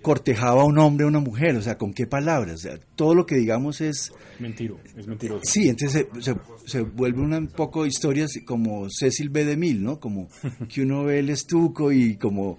cortejaba 0.00 0.64
un 0.64 0.78
hombre 0.78 1.04
a 1.04 1.08
una 1.08 1.20
mujer? 1.20 1.56
O 1.56 1.62
sea, 1.62 1.78
¿con 1.78 1.92
qué 1.94 2.06
palabras? 2.06 2.54
O 2.54 2.58
sea, 2.58 2.78
todo 2.96 3.14
lo 3.14 3.24
que 3.26 3.36
digamos 3.36 3.80
es... 3.80 4.12
Mentiro, 4.40 4.80
es 4.96 5.06
mentiroso. 5.06 5.42
Sí, 5.44 5.68
entonces 5.68 6.06
se, 6.14 6.22
se- 6.22 6.38
se 6.66 6.80
vuelve 6.82 7.20
una, 7.22 7.38
un 7.38 7.48
poco 7.48 7.86
historias 7.86 8.30
como 8.44 8.88
Cecil 8.90 9.28
B. 9.30 9.44
DeMille, 9.44 9.80
¿no? 9.80 10.00
Como 10.00 10.28
que 10.68 10.82
uno 10.82 11.04
ve 11.04 11.18
el 11.20 11.30
estuco 11.30 11.92
y 11.92 12.16
como 12.16 12.58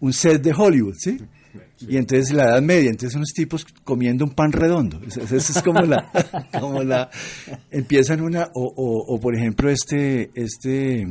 un 0.00 0.12
set 0.12 0.42
de 0.42 0.52
Hollywood, 0.52 0.94
¿sí? 0.98 1.18
Y 1.80 1.96
entonces 1.96 2.32
la 2.32 2.44
Edad 2.44 2.62
Media, 2.62 2.90
entonces 2.90 3.14
unos 3.16 3.32
tipos 3.32 3.64
comiendo 3.84 4.24
un 4.24 4.30
pan 4.32 4.52
redondo. 4.52 5.00
Eso, 5.06 5.20
eso 5.22 5.36
es 5.36 5.62
como 5.62 5.82
la, 5.82 6.10
como 6.60 6.82
la, 6.82 7.10
empiezan 7.70 8.20
una, 8.20 8.50
o, 8.54 8.64
o, 8.64 9.14
o, 9.14 9.20
por 9.20 9.34
ejemplo 9.34 9.70
este, 9.70 10.30
este 10.34 11.06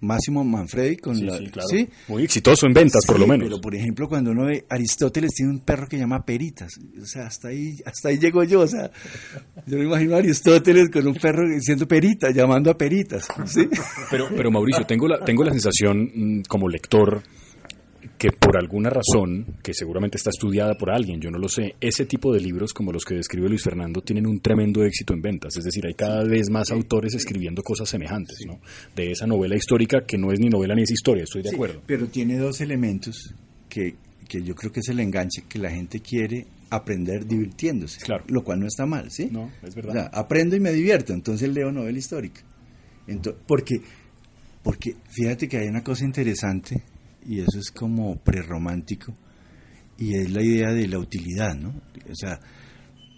Máximo 0.00 0.42
Manfredi 0.44 0.96
con 0.96 1.14
Sí, 1.14 1.24
la, 1.24 1.36
sí, 1.36 1.46
claro. 1.48 1.68
¿sí? 1.68 1.88
Muy 2.08 2.24
exitoso 2.24 2.66
en 2.66 2.72
ventas, 2.72 3.04
por 3.06 3.20
lo 3.20 3.26
menos. 3.26 3.46
Pero 3.48 3.60
por 3.60 3.74
ejemplo, 3.74 4.08
cuando 4.08 4.30
uno 4.30 4.46
ve 4.46 4.64
Aristóteles 4.68 5.30
tiene 5.32 5.52
un 5.52 5.60
perro 5.60 5.86
que 5.88 5.98
llama 5.98 6.24
Peritas, 6.24 6.72
o 7.00 7.04
sea, 7.04 7.26
hasta 7.26 7.48
ahí, 7.48 7.76
hasta 7.84 8.08
ahí 8.08 8.18
llego 8.18 8.42
yo, 8.44 8.60
o 8.60 8.66
sea, 8.66 8.90
yo 9.66 9.78
me 9.78 9.84
imagino 9.84 10.14
a 10.14 10.18
Aristóteles 10.18 10.88
con 10.90 11.06
un 11.06 11.14
perro 11.14 11.48
diciendo 11.48 11.86
Peritas, 11.86 12.34
llamando 12.34 12.70
a 12.70 12.78
Peritas, 12.78 13.28
¿sí? 13.46 13.68
Pero, 14.10 14.28
pero 14.34 14.50
Mauricio, 14.50 14.86
tengo 14.86 15.06
la, 15.06 15.22
tengo 15.22 15.44
la 15.44 15.52
sensación 15.52 16.10
mm, 16.14 16.42
como 16.48 16.68
lector 16.68 17.22
que 18.20 18.32
por 18.32 18.58
alguna 18.58 18.90
razón, 18.90 19.46
que 19.62 19.72
seguramente 19.72 20.18
está 20.18 20.28
estudiada 20.28 20.76
por 20.76 20.90
alguien, 20.90 21.22
yo 21.22 21.30
no 21.30 21.38
lo 21.38 21.48
sé, 21.48 21.74
ese 21.80 22.04
tipo 22.04 22.34
de 22.34 22.40
libros 22.40 22.74
como 22.74 22.92
los 22.92 23.06
que 23.06 23.14
describe 23.14 23.48
Luis 23.48 23.62
Fernando 23.64 24.02
tienen 24.02 24.26
un 24.26 24.40
tremendo 24.40 24.84
éxito 24.84 25.14
en 25.14 25.22
ventas. 25.22 25.56
Es 25.56 25.64
decir, 25.64 25.86
hay 25.86 25.94
cada 25.94 26.22
vez 26.24 26.50
más 26.50 26.70
autores 26.70 27.14
escribiendo 27.14 27.62
cosas 27.62 27.88
semejantes, 27.88 28.36
¿no? 28.46 28.60
De 28.94 29.10
esa 29.10 29.26
novela 29.26 29.56
histórica 29.56 30.04
que 30.04 30.18
no 30.18 30.32
es 30.32 30.38
ni 30.38 30.50
novela 30.50 30.74
ni 30.74 30.82
es 30.82 30.90
historia, 30.90 31.24
estoy 31.24 31.40
de 31.42 31.48
Sí, 31.48 31.54
acuerdo. 31.54 31.80
pero 31.86 32.08
tiene 32.08 32.36
dos 32.36 32.60
elementos 32.60 33.34
que, 33.70 33.94
que 34.28 34.42
yo 34.42 34.54
creo 34.54 34.70
que 34.70 34.80
es 34.80 34.88
el 34.90 35.00
enganche, 35.00 35.44
que 35.48 35.58
la 35.58 35.70
gente 35.70 36.00
quiere 36.00 36.46
aprender 36.68 37.26
divirtiéndose, 37.26 38.00
Claro. 38.02 38.24
lo 38.28 38.44
cual 38.44 38.60
no 38.60 38.66
está 38.66 38.84
mal, 38.84 39.10
¿sí? 39.10 39.28
No, 39.32 39.50
es 39.62 39.74
verdad. 39.74 39.90
O 39.90 39.92
sea, 39.94 40.06
aprendo 40.12 40.54
y 40.56 40.60
me 40.60 40.72
divierto, 40.72 41.14
entonces 41.14 41.48
leo 41.48 41.72
novela 41.72 41.98
histórica. 41.98 42.42
Ento- 43.08 43.34
porque, 43.46 43.80
porque 44.62 44.94
fíjate 45.10 45.48
que 45.48 45.56
hay 45.56 45.68
una 45.68 45.82
cosa 45.82 46.04
interesante, 46.04 46.82
y 47.26 47.40
eso 47.40 47.58
es 47.58 47.70
como 47.70 48.16
prerromántico, 48.16 49.14
y 49.98 50.14
es 50.16 50.30
la 50.32 50.42
idea 50.42 50.72
de 50.72 50.88
la 50.88 50.98
utilidad, 50.98 51.54
¿no? 51.54 51.68
O 52.10 52.14
sea, 52.14 52.40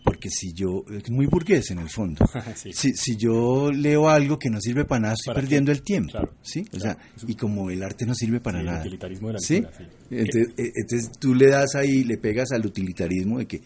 porque 0.04 0.30
si 0.30 0.52
yo, 0.52 0.84
es 0.90 1.08
muy 1.10 1.26
burgués 1.26 1.70
en 1.70 1.78
el 1.78 1.88
fondo, 1.88 2.24
Sí. 2.56 2.72
si, 2.72 2.92
si 2.94 3.16
yo 3.16 3.70
leo 3.70 4.08
algo 4.08 4.36
que 4.38 4.50
no 4.50 4.60
sirve 4.60 4.84
para 4.84 5.00
nada, 5.02 5.14
estoy 5.14 5.32
¿Para 5.32 5.40
qué? 5.40 5.46
perdiendo 5.46 5.70
el 5.70 5.82
tiempo, 5.82 6.10
Claro, 6.10 6.34
¿sí? 6.42 6.60
O 6.72 6.78
claro. 6.78 6.98
sea, 7.16 7.28
y 7.28 7.34
como 7.36 7.70
el 7.70 7.82
arte 7.84 8.04
no 8.04 8.14
sirve 8.14 8.40
para 8.40 8.58
Sí, 8.58 8.60
el 8.60 8.66
nada. 8.66 8.80
utilitarismo 8.80 9.28
de 9.28 9.32
la 9.34 9.38
¿Sí? 9.40 9.60
lectura. 9.60 9.88
Entonces, 10.10 10.48
eh, 10.58 10.72
entonces 10.74 11.10
tú 11.20 11.34
le 11.36 11.46
das 11.48 11.74
ahí, 11.76 12.02
le 12.02 12.18
pegas 12.18 12.50
al 12.50 12.66
utilitarismo 12.66 13.38
de 13.38 13.46
que 13.46 13.60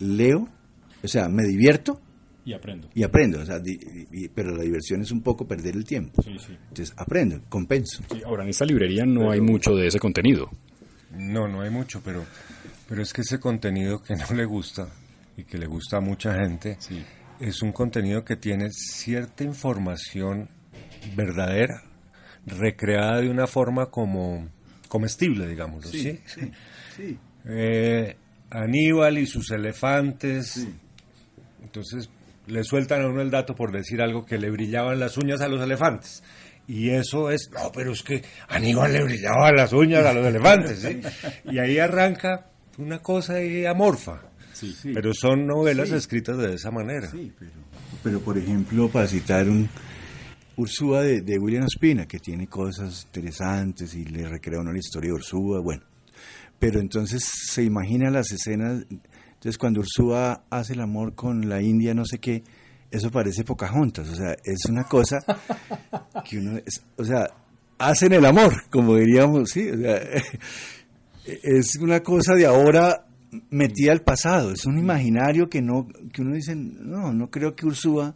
leo, 0.00 0.46
o 1.02 1.08
sea, 1.08 1.28
me 1.30 1.44
divierto 1.44 2.00
Y 2.48 2.54
aprendo. 2.54 2.88
y 2.94 3.02
aprendo, 3.02 3.40
o 3.40 3.44
sea, 3.44 3.58
di- 3.58 3.78
pero 4.34 4.56
la 4.56 4.62
diversión 4.62 5.02
es 5.02 5.10
un 5.10 5.22
poco 5.22 5.46
perder 5.46 5.76
el 5.76 5.84
tiempo. 5.84 6.22
Sí, 6.22 6.34
sí. 6.38 6.56
Entonces, 6.68 6.94
aprendo, 6.96 7.40
compenso. 7.50 8.02
Sí, 8.10 8.22
Ahora, 8.24 8.42
en 8.44 8.48
esta 8.48 8.64
librería 8.64 9.04
no 9.04 9.30
hay 9.30 9.40
mucho 9.40 9.74
de 9.74 9.86
ese 9.88 9.98
contenido. 9.98 10.50
No, 11.14 11.46
no 11.46 11.60
hay 11.60 11.68
mucho, 11.70 12.00
pero, 12.02 12.24
pero 12.88 13.02
es 13.02 13.12
que 13.12 13.20
ese 13.20 13.38
contenido 13.38 14.00
que 14.00 14.16
no 14.16 14.24
le 14.34 14.46
gusta 14.46 14.88
y 15.36 15.44
que 15.44 15.58
le 15.58 15.66
gusta 15.66 15.98
a 15.98 16.00
mucha 16.00 16.34
gente 16.40 16.76
Sí. 16.80 17.02
es 17.38 17.60
un 17.60 17.72
contenido 17.72 18.24
que 18.24 18.36
tiene 18.36 18.70
cierta 18.70 19.44
información 19.44 20.48
verdadera, 21.14 21.82
recreada 22.46 23.20
de 23.20 23.28
una 23.28 23.46
forma 23.46 23.86
como 23.90 24.48
comestible, 24.88 25.46
digámoslo. 25.48 25.90
Sí, 25.90 26.18
sí. 26.96 27.18
Eh, 27.44 28.16
Aníbal 28.50 29.18
y 29.18 29.26
sus 29.26 29.50
elefantes. 29.50 30.66
Entonces 31.62 32.08
le 32.48 32.64
sueltan 32.64 33.02
a 33.02 33.08
uno 33.08 33.20
el 33.22 33.30
dato 33.30 33.54
por 33.54 33.70
decir 33.72 34.00
algo 34.02 34.24
que 34.26 34.38
le 34.38 34.50
brillaban 34.50 34.98
las 34.98 35.16
uñas 35.16 35.40
a 35.40 35.48
los 35.48 35.62
elefantes. 35.62 36.22
Y 36.66 36.90
eso 36.90 37.30
es, 37.30 37.48
no, 37.52 37.72
pero 37.72 37.92
es 37.92 38.02
que 38.02 38.22
Aníbal 38.48 38.92
le 38.92 39.02
brillaban 39.04 39.56
las 39.56 39.72
uñas 39.72 40.04
a 40.04 40.12
los 40.12 40.26
elefantes. 40.26 40.80
¿sí? 40.80 41.00
Y 41.50 41.58
ahí 41.58 41.78
arranca 41.78 42.50
una 42.76 42.98
cosa 42.98 43.34
ahí 43.34 43.64
amorfa. 43.64 44.20
Sí. 44.52 44.74
Pero 44.92 45.14
son 45.14 45.46
novelas 45.46 45.88
Sí. 45.88 45.94
escritas 45.94 46.36
de 46.36 46.54
esa 46.54 46.70
manera. 46.70 47.08
Sí, 47.10 47.32
pero, 47.38 47.50
pero 48.02 48.20
por 48.20 48.36
ejemplo, 48.36 48.88
para 48.88 49.06
citar 49.06 49.48
un 49.48 49.68
Ursúa 50.56 51.02
de, 51.02 51.20
de 51.20 51.38
William 51.38 51.64
Ospina, 51.64 52.06
que 52.06 52.18
tiene 52.18 52.48
cosas 52.48 53.04
interesantes 53.04 53.94
y 53.94 54.04
le 54.04 54.28
recrea 54.28 54.58
una 54.60 54.72
la 54.72 54.78
historia 54.78 55.10
de 55.10 55.14
Ursúa, 55.14 55.60
bueno. 55.60 55.84
Pero 56.58 56.80
entonces 56.80 57.22
se 57.24 57.62
imagina 57.62 58.10
las 58.10 58.32
escenas, 58.32 58.84
entonces 59.38 59.58
cuando 59.58 59.80
Ursúa 59.80 60.42
hace 60.50 60.74
el 60.74 60.80
amor 60.80 61.14
con 61.14 61.48
la 61.48 61.62
India, 61.62 61.94
no 61.94 62.04
sé 62.04 62.18
qué, 62.18 62.42
eso 62.90 63.10
parece 63.10 63.44
Pocahontas, 63.44 64.08
o 64.08 64.14
sea, 64.14 64.36
es 64.44 64.64
una 64.68 64.84
cosa 64.84 65.18
que 66.28 66.38
uno, 66.38 66.58
es- 66.58 66.82
o 66.96 67.04
sea, 67.04 67.28
hacen 67.78 68.12
el 68.12 68.24
amor, 68.26 68.52
como 68.70 68.96
diríamos, 68.96 69.50
sí, 69.50 69.68
o 69.70 69.76
sea, 69.76 70.00
es 71.24 71.76
una 71.80 72.00
cosa 72.00 72.34
de 72.34 72.46
ahora 72.46 73.04
metida 73.50 73.92
al 73.92 74.00
pasado, 74.00 74.52
es 74.52 74.64
un 74.64 74.78
imaginario 74.78 75.48
que 75.48 75.60
no 75.60 75.86
que 76.12 76.22
uno 76.22 76.34
dice, 76.34 76.54
no, 76.56 77.12
no 77.12 77.30
creo 77.30 77.54
que 77.54 77.66
Ursúa 77.66 78.14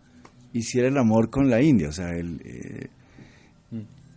hiciera 0.55 0.89
el 0.89 0.97
amor 0.99 1.29
con 1.31 1.51
la 1.51 1.61
India, 1.63 1.89
o 1.89 1.93
sea, 1.93 2.11
él 2.11 2.41
eh, 2.45 2.89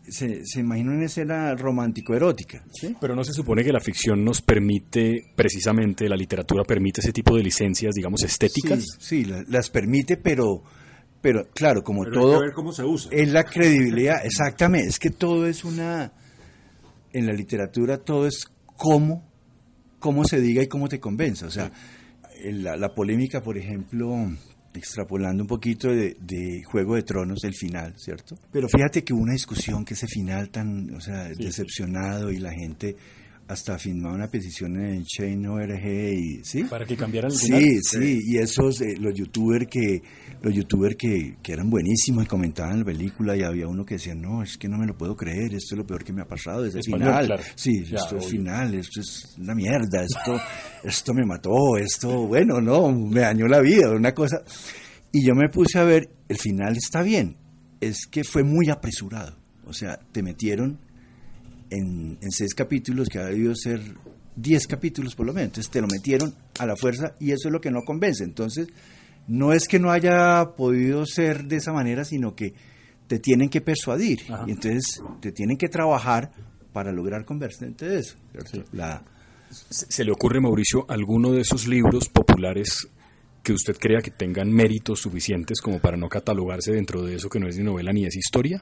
se, 0.10 0.46
se 0.46 0.60
imagina 0.60 0.92
una 0.92 1.06
escena 1.06 1.56
romántico-erótica, 1.56 2.64
¿sí? 2.74 2.96
Pero 3.00 3.16
no 3.16 3.24
se 3.24 3.34
supone 3.34 3.64
que 3.64 3.72
la 3.72 3.80
ficción 3.80 4.24
nos 4.24 4.42
permite, 4.42 5.32
precisamente, 5.36 6.08
la 6.10 6.16
literatura 6.16 6.64
permite 6.64 7.02
ese 7.02 7.12
tipo 7.14 7.36
de 7.36 7.44
licencias, 7.44 7.94
digamos, 7.96 8.24
estéticas. 8.24 8.84
Sí, 9.00 9.24
sí, 9.24 9.26
la- 9.26 9.44
las 9.48 9.70
permite, 9.70 10.18
pero, 10.18 10.64
pero 11.22 11.48
claro, 11.54 11.84
como 11.84 12.04
Pero 12.04 12.16
hay 12.18 12.22
todo 12.26 12.40
que 12.40 12.46
ver 12.46 12.54
cómo 12.54 12.72
se 12.72 12.84
usa. 12.84 13.12
es 13.12 13.30
la 13.32 13.44
credibilidad, 13.44 14.26
exactamente, 14.26 14.90
es 14.90 15.00
que 15.00 15.10
todo 15.10 15.48
es 15.48 15.64
una, 15.64 16.12
en 17.14 17.26
la 17.26 17.34
literatura 17.34 17.98
todo 17.98 18.28
es 18.28 18.46
cómo, 18.78 19.24
cómo 20.00 20.26
se 20.26 20.40
diga 20.42 20.62
y 20.62 20.68
cómo 20.68 20.88
te 20.90 21.00
convenza, 21.00 21.48
o 21.48 21.52
sea, 21.52 21.72
en 22.44 22.64
la, 22.64 22.76
la 22.78 22.94
polémica, 22.94 23.42
por 23.42 23.58
ejemplo, 23.58 24.14
extrapolando 24.78 25.44
un 25.44 25.48
poquito 25.48 25.90
de, 25.90 26.16
de 26.20 26.64
Juego 26.64 26.96
de 26.96 27.04
Tronos, 27.04 27.44
el 27.44 27.54
final, 27.54 27.94
¿cierto? 27.98 28.38
Pero 28.52 28.68
fíjate 28.68 29.04
que 29.04 29.14
hubo 29.14 29.22
una 29.22 29.34
discusión 29.34 29.86
que 29.86 29.94
ese 29.94 30.08
final 30.08 30.50
tan, 30.50 30.94
o 30.94 31.02
sea, 31.02 31.26
decepcionado 31.30 32.32
y 32.32 32.40
la 32.40 32.52
gente 32.52 32.96
hasta 33.48 33.78
firmaba 33.78 34.16
una 34.16 34.28
petición 34.28 34.76
en 34.84 35.04
Chain.org 35.06 35.86
y, 35.86 36.44
¿sí? 36.44 36.64
Para 36.64 36.86
que 36.86 36.98
cambiaran 36.98 37.32
el 37.32 37.38
final. 37.38 37.62
Sí, 37.62 37.80
sí, 37.82 38.22
y 38.26 38.38
esos, 38.38 38.82
eh, 38.82 38.96
los 39.00 39.14
youtubers 39.14 39.68
que, 39.68 40.02
los 40.42 40.54
youtubers 40.54 40.96
que, 40.96 41.38
que 41.44 41.54
eran 41.54 41.70
buenísimos 41.70 42.24
y 42.24 42.28
comentaban 42.28 42.80
la 42.80 42.86
película 42.86 43.38
y 43.38 43.44
había 43.44 43.68
uno 43.68 43.86
que 43.86 43.96
decía, 43.96 44.16
no, 44.16 44.42
es 44.42 44.58
que 44.58 44.68
no 44.68 44.78
me 44.78 44.88
lo 44.88 44.98
puedo 44.98 45.16
creer, 45.16 45.54
esto 45.54 45.76
es 45.76 45.78
lo 45.78 45.86
peor 45.86 46.04
que 46.04 46.12
me 46.12 46.24
ha 46.24 46.28
pasado, 46.28 46.66
ese 46.66 46.80
Español, 46.80 47.10
final. 47.10 47.26
claro. 47.28 47.44
Sí, 47.56 47.84
Ya, 47.86 47.98
esto 47.98 48.18
es 48.18 48.24
obvio. 48.26 48.30
final, 48.32 48.74
esto 48.74 49.00
es 49.02 49.36
una 49.38 49.54
mierda, 49.54 50.04
esto, 50.04 50.42
esto 50.84 51.14
me 51.14 51.26
mató, 51.26 51.78
esto, 51.78 52.26
bueno, 52.28 52.60
no, 52.60 52.92
me 52.92 53.22
dañó 53.22 53.48
la 53.48 53.60
vida, 53.62 53.92
una 53.92 54.14
cosa. 54.14 54.44
Y 55.12 55.24
yo 55.26 55.36
me 55.36 55.50
puse 55.50 55.78
a 55.78 55.84
ver, 55.84 56.10
el 56.30 56.38
final 56.38 56.76
está 56.76 57.04
bien, 57.04 57.38
es 57.80 58.08
que 58.08 58.24
fue 58.24 58.44
muy 58.44 58.70
apresurado. 58.70 59.38
O 59.68 59.74
sea, 59.74 59.98
te 60.12 60.22
metieron 60.24 60.80
en, 61.70 62.18
en 62.22 62.32
seis 62.32 62.54
capítulos 62.54 63.10
que 63.10 63.20
ha 63.20 63.26
debido 63.26 63.56
ser 63.56 63.82
diez 64.36 64.68
capítulos 64.68 65.16
por 65.16 65.26
lo 65.26 65.34
menos. 65.34 65.50
Entonces 65.50 65.72
te 65.72 65.82
lo 65.82 65.88
metieron 65.88 66.34
a 66.60 66.66
la 66.66 66.76
fuerza 66.76 67.16
y 67.20 67.32
eso 67.32 67.48
es 67.48 67.52
lo 67.52 67.62
que 67.62 67.72
no 67.72 67.82
convence. 67.86 68.24
Entonces, 68.24 68.68
no 69.28 69.54
es 69.54 69.68
que 69.68 69.80
no 69.80 69.92
haya 69.92 70.54
podido 70.56 71.06
ser 71.06 71.46
de 71.46 71.58
esa 71.58 71.74
manera, 71.74 72.06
sino 72.06 72.36
que 72.36 72.54
te 73.08 73.20
tienen 73.20 73.50
que 73.50 73.62
persuadir. 73.62 74.22
Y 74.48 74.52
entonces 74.52 75.02
te 75.22 75.32
tienen 75.32 75.58
que 75.58 75.70
trabajar 75.70 76.32
para 76.74 76.92
lograr 76.92 77.26
convencerte 77.26 77.88
de 77.88 78.00
eso. 78.00 78.16
La, 78.72 79.04
¿Se 79.50 79.86
se 79.90 80.04
le 80.04 80.12
ocurre, 80.12 80.42
Mauricio, 80.42 80.86
alguno 80.90 81.32
de 81.32 81.42
esos 81.42 81.68
libros 81.68 82.10
populares 82.10 82.88
que 83.44 83.54
usted 83.54 83.78
crea 83.78 84.02
que 84.02 84.12
tengan 84.12 84.50
méritos 84.50 85.00
suficientes 85.00 85.62
como 85.62 85.80
para 85.80 85.98
no 85.98 86.10
catalogarse 86.10 86.72
dentro 86.72 87.04
de 87.04 87.16
eso 87.16 87.30
que 87.30 87.40
no 87.40 87.48
es 87.48 87.58
ni 87.58 87.64
novela 87.64 87.94
ni 87.94 88.06
es 88.06 88.16
historia? 88.16 88.62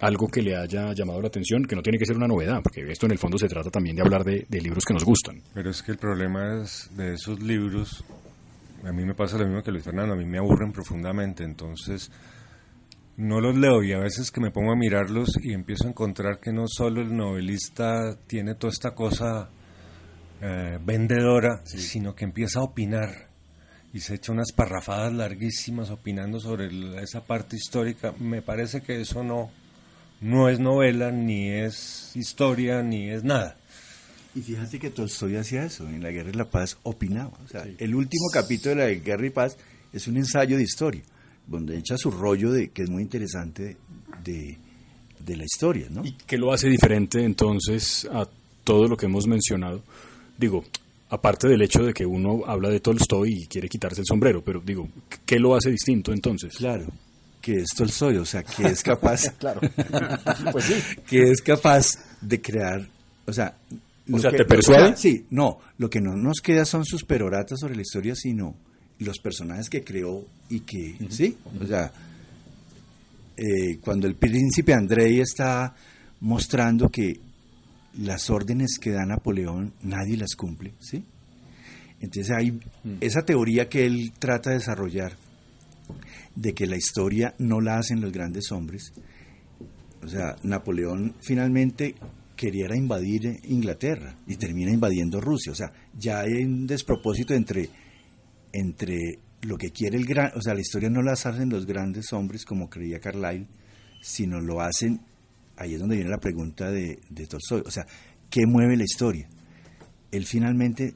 Algo 0.00 0.28
que 0.28 0.42
le 0.42 0.54
haya 0.56 0.92
llamado 0.92 1.22
la 1.22 1.28
atención, 1.28 1.64
que 1.64 1.74
no 1.74 1.82
tiene 1.82 1.98
que 1.98 2.04
ser 2.04 2.16
una 2.16 2.26
novedad, 2.28 2.60
porque 2.62 2.82
esto 2.90 3.06
en 3.06 3.12
el 3.12 3.18
fondo 3.18 3.38
se 3.38 3.48
trata 3.48 3.70
también 3.70 3.96
de 3.96 4.02
hablar 4.02 4.24
de, 4.24 4.44
de 4.48 4.60
libros 4.60 4.84
que 4.84 4.92
nos 4.92 5.04
gustan. 5.04 5.40
Pero 5.54 5.70
es 5.70 5.82
que 5.82 5.92
el 5.92 5.98
problema 5.98 6.62
es 6.62 6.90
de 6.94 7.14
esos 7.14 7.40
libros, 7.42 8.04
a 8.84 8.92
mí 8.92 9.04
me 9.06 9.14
pasa 9.14 9.38
lo 9.38 9.46
mismo 9.46 9.62
que 9.62 9.70
Luis 9.72 9.84
Fernando, 9.84 10.12
a 10.12 10.16
mí 10.16 10.26
me 10.26 10.36
aburren 10.38 10.70
profundamente, 10.72 11.44
entonces 11.44 12.10
no 13.16 13.40
los 13.40 13.56
leo 13.56 13.82
y 13.82 13.92
a 13.94 13.98
veces 13.98 14.30
que 14.30 14.42
me 14.42 14.50
pongo 14.50 14.72
a 14.72 14.76
mirarlos 14.76 15.30
y 15.42 15.54
empiezo 15.54 15.86
a 15.86 15.88
encontrar 15.88 16.38
que 16.40 16.52
no 16.52 16.64
solo 16.68 17.00
el 17.00 17.16
novelista 17.16 18.14
tiene 18.26 18.54
toda 18.54 18.72
esta 18.74 18.90
cosa 18.94 19.48
eh, 20.42 20.78
vendedora, 20.84 21.62
sino 21.64 22.14
que 22.14 22.24
empieza 22.26 22.58
a 22.58 22.64
opinar 22.64 23.08
y 23.94 24.00
se 24.00 24.16
echa 24.16 24.32
unas 24.32 24.52
parrafadas 24.52 25.14
larguísimas 25.14 25.88
opinando 25.90 26.38
sobre 26.38 26.66
el- 26.66 26.98
esa 26.98 27.24
parte 27.24 27.56
histórica. 27.56 28.12
Me 28.20 28.42
parece 28.42 28.82
que 28.82 29.00
eso 29.00 29.24
no, 29.24 29.50
no 30.20 30.48
es 30.48 30.58
novela, 30.58 31.10
ni 31.10 31.48
es 31.48 32.12
historia, 32.14 32.82
ni 32.82 33.10
es 33.10 33.24
nada. 33.24 33.56
Y 34.34 34.42
fíjate 34.42 34.78
que 34.78 34.90
Tolstoy 34.90 35.36
hacía 35.36 35.64
eso, 35.64 35.88
en 35.88 36.02
La 36.02 36.10
Guerra 36.10 36.30
y 36.30 36.34
la 36.34 36.44
Paz 36.44 36.76
opinaba. 36.82 37.38
O 37.44 37.48
sea, 37.48 37.66
el 37.78 37.94
último 37.94 38.26
capítulo 38.32 38.76
de 38.76 38.94
La 38.94 39.00
Guerra 39.02 39.26
y 39.26 39.30
Paz 39.30 39.56
es 39.92 40.06
un 40.08 40.16
ensayo 40.18 40.56
de 40.56 40.62
historia, 40.62 41.02
donde 41.46 41.78
echa 41.78 41.96
su 41.96 42.10
rollo 42.10 42.52
de 42.52 42.68
que 42.68 42.82
es 42.82 42.90
muy 42.90 43.02
interesante 43.02 43.76
de, 44.22 44.58
de 45.24 45.36
la 45.36 45.44
historia, 45.44 45.86
¿no? 45.90 46.04
¿Y 46.04 46.12
qué 46.26 46.36
lo 46.36 46.52
hace 46.52 46.68
diferente 46.68 47.24
entonces 47.24 48.06
a 48.12 48.28
todo 48.62 48.88
lo 48.88 48.96
que 48.96 49.06
hemos 49.06 49.26
mencionado? 49.26 49.82
Digo, 50.36 50.64
aparte 51.08 51.48
del 51.48 51.62
hecho 51.62 51.82
de 51.82 51.94
que 51.94 52.04
uno 52.04 52.42
habla 52.46 52.68
de 52.68 52.80
Tolstoy 52.80 53.42
y 53.42 53.46
quiere 53.46 53.68
quitarse 53.68 54.00
el 54.00 54.06
sombrero, 54.06 54.42
pero 54.44 54.60
digo, 54.60 54.88
¿qué 55.24 55.38
lo 55.38 55.54
hace 55.54 55.70
distinto 55.70 56.12
entonces? 56.12 56.56
Claro, 56.56 56.86
que 57.46 57.60
es 57.60 57.68
Tolstoy, 57.76 58.16
o 58.16 58.24
sea, 58.24 58.42
que 58.42 58.66
es 58.66 58.82
capaz, 58.82 59.30
Claro. 59.38 59.60
Pues 60.50 60.64
sí. 60.64 60.74
que 61.06 61.30
es 61.30 61.40
capaz 61.40 61.86
de 62.20 62.40
crear, 62.40 62.84
o 63.24 63.32
sea, 63.32 63.56
lo 64.06 64.18
sea, 64.18 64.32
que- 64.32 64.38
¿te 64.38 64.44
persuade? 64.44 64.94
o 64.94 64.96
sí, 64.96 65.26
no, 65.30 65.60
lo 65.78 65.88
que 65.88 66.00
no 66.00 66.16
nos 66.16 66.40
queda 66.40 66.64
son 66.64 66.84
sus 66.84 67.04
peroratas 67.04 67.60
sobre 67.60 67.76
la 67.76 67.82
historia, 67.82 68.16
sino 68.16 68.56
los 68.98 69.20
personajes 69.20 69.70
que 69.70 69.84
creó 69.84 70.26
y 70.50 70.60
que, 70.60 70.96
sí, 71.08 71.36
o 71.62 71.66
sea, 71.66 71.92
eh, 73.36 73.78
cuando 73.80 74.08
el 74.08 74.16
príncipe 74.16 74.74
Andrei 74.74 75.20
está 75.20 75.72
mostrando 76.20 76.88
que 76.88 77.20
las 78.00 78.28
órdenes 78.28 78.78
que 78.80 78.90
da 78.90 79.04
Napoleón 79.06 79.72
nadie 79.82 80.16
las 80.16 80.34
cumple, 80.34 80.72
¿sí? 80.80 81.04
Entonces 82.00 82.32
hay 82.36 82.58
esa 83.00 83.24
teoría 83.24 83.68
que 83.68 83.86
él 83.86 84.12
trata 84.18 84.50
de 84.50 84.56
desarrollar 84.56 85.12
de 86.36 86.54
que 86.54 86.66
la 86.66 86.76
historia 86.76 87.34
no 87.38 87.60
la 87.60 87.78
hacen 87.78 88.00
los 88.00 88.12
grandes 88.12 88.52
hombres. 88.52 88.92
O 90.02 90.08
sea, 90.08 90.36
Napoleón 90.44 91.16
finalmente 91.20 91.96
quería 92.36 92.68
invadir 92.76 93.40
Inglaterra 93.44 94.14
y 94.26 94.36
termina 94.36 94.70
invadiendo 94.70 95.20
Rusia. 95.20 95.50
O 95.50 95.54
sea, 95.54 95.72
ya 95.98 96.20
hay 96.20 96.44
un 96.44 96.66
despropósito 96.66 97.34
entre, 97.34 97.70
entre 98.52 99.18
lo 99.42 99.56
que 99.56 99.70
quiere 99.70 99.96
el 99.96 100.04
gran... 100.04 100.30
O 100.36 100.42
sea, 100.42 100.54
la 100.54 100.60
historia 100.60 100.90
no 100.90 101.02
la 101.02 101.12
hacen 101.12 101.48
los 101.48 101.66
grandes 101.66 102.12
hombres 102.12 102.44
como 102.44 102.68
creía 102.68 103.00
Carlyle, 103.00 103.48
sino 104.02 104.40
lo 104.40 104.60
hacen... 104.60 105.00
Ahí 105.56 105.72
es 105.72 105.80
donde 105.80 105.96
viene 105.96 106.10
la 106.10 106.18
pregunta 106.18 106.70
de, 106.70 107.00
de 107.08 107.26
Tolstoy. 107.26 107.62
O 107.64 107.70
sea, 107.70 107.86
¿qué 108.28 108.46
mueve 108.46 108.76
la 108.76 108.84
historia? 108.84 109.26
Él 110.10 110.26
finalmente 110.26 110.94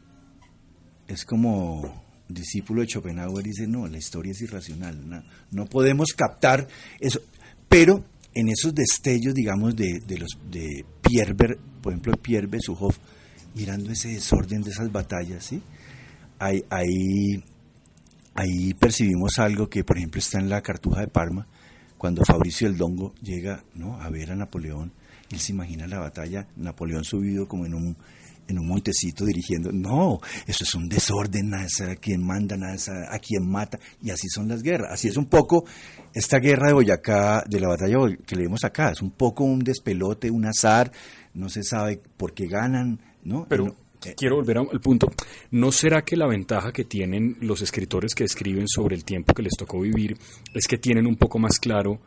es 1.08 1.24
como 1.24 1.99
discípulo 2.34 2.80
de 2.82 2.88
Schopenhauer 2.88 3.44
dice, 3.44 3.66
no, 3.66 3.86
la 3.86 3.98
historia 3.98 4.32
es 4.32 4.40
irracional, 4.42 5.08
no, 5.08 5.22
no 5.50 5.66
podemos 5.66 6.12
captar 6.12 6.66
eso, 7.00 7.20
pero 7.68 8.04
en 8.34 8.48
esos 8.48 8.74
destellos, 8.74 9.34
digamos, 9.34 9.74
de, 9.76 10.00
de 10.06 10.18
los 10.18 10.30
de 10.50 10.84
Pierre, 11.02 11.32
Ber- 11.34 11.58
por 11.82 11.92
ejemplo, 11.92 12.12
Pierre 12.16 12.46
Besuhoff, 12.46 12.98
mirando 13.54 13.90
ese 13.90 14.08
desorden 14.08 14.62
de 14.62 14.70
esas 14.70 14.90
batallas, 14.92 15.44
¿sí? 15.44 15.60
Ahí, 16.38 16.64
ahí, 16.70 17.42
ahí 18.34 18.74
percibimos 18.74 19.38
algo 19.38 19.68
que, 19.68 19.84
por 19.84 19.98
ejemplo, 19.98 20.18
está 20.20 20.38
en 20.38 20.48
la 20.48 20.62
Cartuja 20.62 21.00
de 21.00 21.08
Parma, 21.08 21.46
cuando 21.98 22.24
Fabricio 22.24 22.66
el 22.66 22.76
Dongo 22.76 23.14
llega 23.22 23.62
¿no? 23.74 24.00
a 24.00 24.08
ver 24.08 24.30
a 24.32 24.36
Napoleón, 24.36 24.92
él 25.30 25.38
se 25.38 25.52
imagina 25.52 25.86
la 25.86 25.98
batalla, 25.98 26.46
Napoleón 26.56 27.04
subido 27.04 27.46
como 27.46 27.66
en 27.66 27.74
un 27.74 27.96
en 28.50 28.58
un 28.58 28.66
montecito 28.66 29.24
dirigiendo. 29.24 29.72
No, 29.72 30.20
eso 30.46 30.64
es 30.64 30.74
un 30.74 30.88
desorden, 30.88 31.54
es 31.54 31.80
a 31.80 31.96
quien 31.96 32.22
manda, 32.22 32.56
nada 32.56 32.74
es 32.74 32.88
a, 32.88 33.14
a 33.14 33.18
quien 33.18 33.48
mata, 33.48 33.78
y 34.02 34.10
así 34.10 34.28
son 34.28 34.48
las 34.48 34.62
guerras. 34.62 34.92
Así 34.92 35.08
es 35.08 35.16
un 35.16 35.26
poco 35.26 35.64
esta 36.12 36.38
guerra 36.38 36.68
de 36.68 36.72
Boyacá, 36.74 37.44
de 37.46 37.60
la 37.60 37.68
batalla 37.68 37.98
que 38.26 38.36
leemos 38.36 38.64
acá, 38.64 38.90
es 38.90 39.02
un 39.02 39.12
poco 39.12 39.44
un 39.44 39.60
despelote, 39.60 40.30
un 40.30 40.46
azar, 40.46 40.90
no 41.34 41.48
se 41.48 41.62
sabe 41.62 42.00
por 42.16 42.32
qué 42.34 42.46
ganan, 42.46 42.98
¿no? 43.22 43.46
Pero 43.48 43.66
No, 43.66 43.74
eh, 44.04 44.14
quiero 44.16 44.36
volver 44.36 44.58
al 44.58 44.80
punto. 44.80 45.10
¿No 45.50 45.72
será 45.72 46.02
que 46.02 46.16
la 46.16 46.26
ventaja 46.26 46.72
que 46.72 46.84
tienen 46.84 47.36
los 47.40 47.62
escritores 47.62 48.14
que 48.14 48.24
escriben 48.24 48.66
sobre 48.66 48.96
el 48.96 49.04
tiempo 49.04 49.34
que 49.34 49.42
les 49.42 49.52
tocó 49.56 49.80
vivir 49.80 50.16
es 50.54 50.66
que 50.66 50.78
tienen 50.78 51.06
un 51.06 51.16
poco 51.16 51.38
más 51.38 51.58
claro 51.58 52.00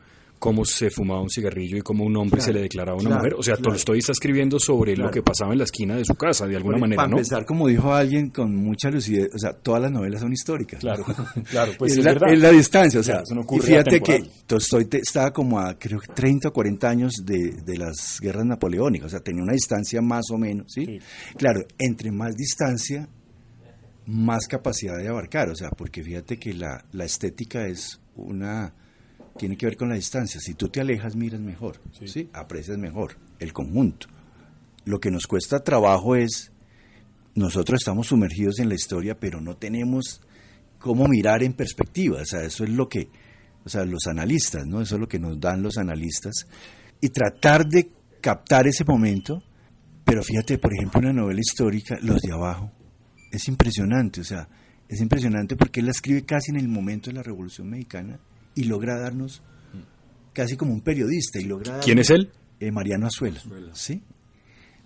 cómo 0.44 0.66
se 0.66 0.90
fumaba 0.90 1.22
un 1.22 1.30
cigarrillo 1.30 1.78
y 1.78 1.82
cómo 1.82 2.04
un 2.04 2.18
hombre 2.18 2.40
Claro, 2.40 2.46
se 2.46 2.54
le 2.54 2.62
declaraba 2.64 2.98
a 2.98 3.00
una 3.00 3.10
claro, 3.12 3.22
mujer? 3.22 3.34
O 3.40 3.44
sea, 3.44 3.56
claro. 3.56 3.70
Tolstoy 3.72 4.00
está 4.00 4.12
escribiendo 4.12 4.60
sobre 4.60 4.98
lo 4.98 5.10
que 5.10 5.22
pasaba 5.22 5.54
en 5.54 5.60
la 5.60 5.64
esquina 5.64 5.96
de 5.96 6.04
su 6.04 6.16
casa, 6.16 6.46
de 6.48 6.58
alguna 6.58 6.78
manera, 6.80 6.98
para 6.98 7.08
¿no? 7.08 7.16
empezar, 7.18 7.46
como 7.46 7.70
dijo 7.70 7.94
alguien 7.94 8.30
con 8.30 8.54
mucha 8.54 8.90
lucidez, 8.90 9.30
o 9.34 9.40
sea, 9.40 9.54
todas 9.54 9.82
las 9.84 9.92
novelas 9.94 10.20
son 10.20 10.34
históricas. 10.34 10.82
Claro, 10.82 11.06
claro, 11.50 11.72
pues 11.78 11.94
es, 11.94 12.00
es 12.00 12.04
la, 12.04 12.12
verdad. 12.12 12.34
es 12.34 12.40
la 12.42 12.50
distancia, 12.52 13.00
o 13.00 13.04
sea, 13.04 13.22
Claro, 13.22 13.24
eso 13.24 13.36
no 13.36 13.58
y 13.58 13.60
fíjate 13.62 14.02
que. 14.02 14.24
Tolstoy 14.46 14.84
te- 14.86 14.98
estaba 14.98 15.32
como 15.32 15.60
a, 15.62 15.80
creo 15.80 16.02
que 16.02 16.12
30 16.14 16.50
o 16.50 16.52
40 16.52 16.90
años 16.90 17.14
de, 17.26 17.62
de 17.66 17.78
las 17.78 18.20
guerras 18.20 18.46
napoleónicas, 18.46 19.08
o 19.08 19.10
sea, 19.12 19.20
tenía 19.22 19.44
una 19.44 19.54
distancia 19.54 20.02
más 20.02 20.26
o 20.30 20.38
menos, 20.38 20.66
¿sí? 20.74 20.86
Sí. 20.86 21.00
Claro, 21.38 21.62
entre 21.80 22.12
más 22.12 22.36
distancia, 22.36 23.08
más 24.08 24.46
capacidad 24.48 24.98
de 24.98 25.08
abarcar, 25.08 25.50
o 25.50 25.56
sea, 25.56 25.70
porque 25.70 26.04
fíjate 26.04 26.38
que 26.38 26.54
la, 26.54 26.84
la 26.92 27.06
estética 27.06 27.66
es 27.68 28.02
una, 28.18 28.74
tiene 29.38 29.58
que 29.58 29.66
ver 29.66 29.78
con 29.78 29.90
la 29.90 29.96
distancia, 29.96 30.40
si 30.40 30.54
tú 30.54 30.70
te 30.70 30.82
alejas, 30.82 31.16
miras 31.16 31.42
mejor, 31.42 31.80
¿sí? 32.06 32.30
Aprecias 32.34 32.78
mejor 32.78 33.18
el 33.40 33.52
conjunto. 33.52 34.08
Lo 34.86 35.00
que 35.00 35.12
nos 35.12 35.28
cuesta 35.28 35.64
trabajo 35.64 36.16
es 36.16 36.52
nosotros 37.36 37.82
estamos 37.82 38.08
sumergidos 38.08 38.60
en 38.60 38.70
la 38.70 38.76
historia, 38.76 39.20
pero 39.20 39.42
no 39.42 39.58
tenemos 39.58 40.22
cómo 40.78 41.08
mirar 41.08 41.42
en 41.44 41.54
perspectiva. 41.54 42.22
O 42.22 42.26
sea, 42.26 42.44
eso 42.44 42.64
es 42.64 42.70
lo 42.70 42.88
que, 42.88 43.10
o 43.66 43.70
sea, 43.70 43.86
los 43.86 44.06
analistas, 44.08 44.66
¿no? 44.68 44.82
Eso 44.82 44.96
es 44.96 45.02
lo 45.02 45.08
que 45.08 45.20
nos 45.20 45.40
dan 45.40 45.64
los 45.64 45.78
analistas. 45.78 46.46
Y 47.02 47.10
tratar 47.10 47.66
de 47.66 47.90
captar 48.22 48.68
ese 48.68 48.86
momento, 48.86 49.42
pero 50.06 50.22
fíjate, 50.22 50.58
por 50.58 50.74
ejemplo, 50.74 51.00
en 51.00 51.08
la 51.08 51.22
novela 51.24 51.40
histórica, 51.40 51.98
Los 52.02 52.22
de 52.22 52.34
Abajo, 52.34 52.72
es 53.32 53.48
impresionante, 53.48 54.22
o 54.22 54.24
sea, 54.24 54.48
es 54.88 55.02
impresionante 55.02 55.56
porque 55.56 55.80
él 55.80 55.88
la 55.88 55.92
escribe 55.92 56.24
casi 56.24 56.52
en 56.52 56.58
el 56.58 56.68
momento 56.68 57.10
de 57.10 57.16
la 57.16 57.24
Revolución 57.24 57.70
Mexicana 57.70 58.20
y 58.56 58.66
logra 58.66 59.00
darnos 59.00 59.42
casi 60.34 60.58
como 60.58 60.74
un 60.74 60.82
periodista 60.82 61.40
y 61.40 61.46
logra 61.46 61.80
¿Quién 61.80 62.00
es 62.00 62.10
él? 62.10 62.32
eh, 62.60 62.72
Mariano 62.72 63.08
Azuela, 63.08 63.42
¿sí? 63.74 64.02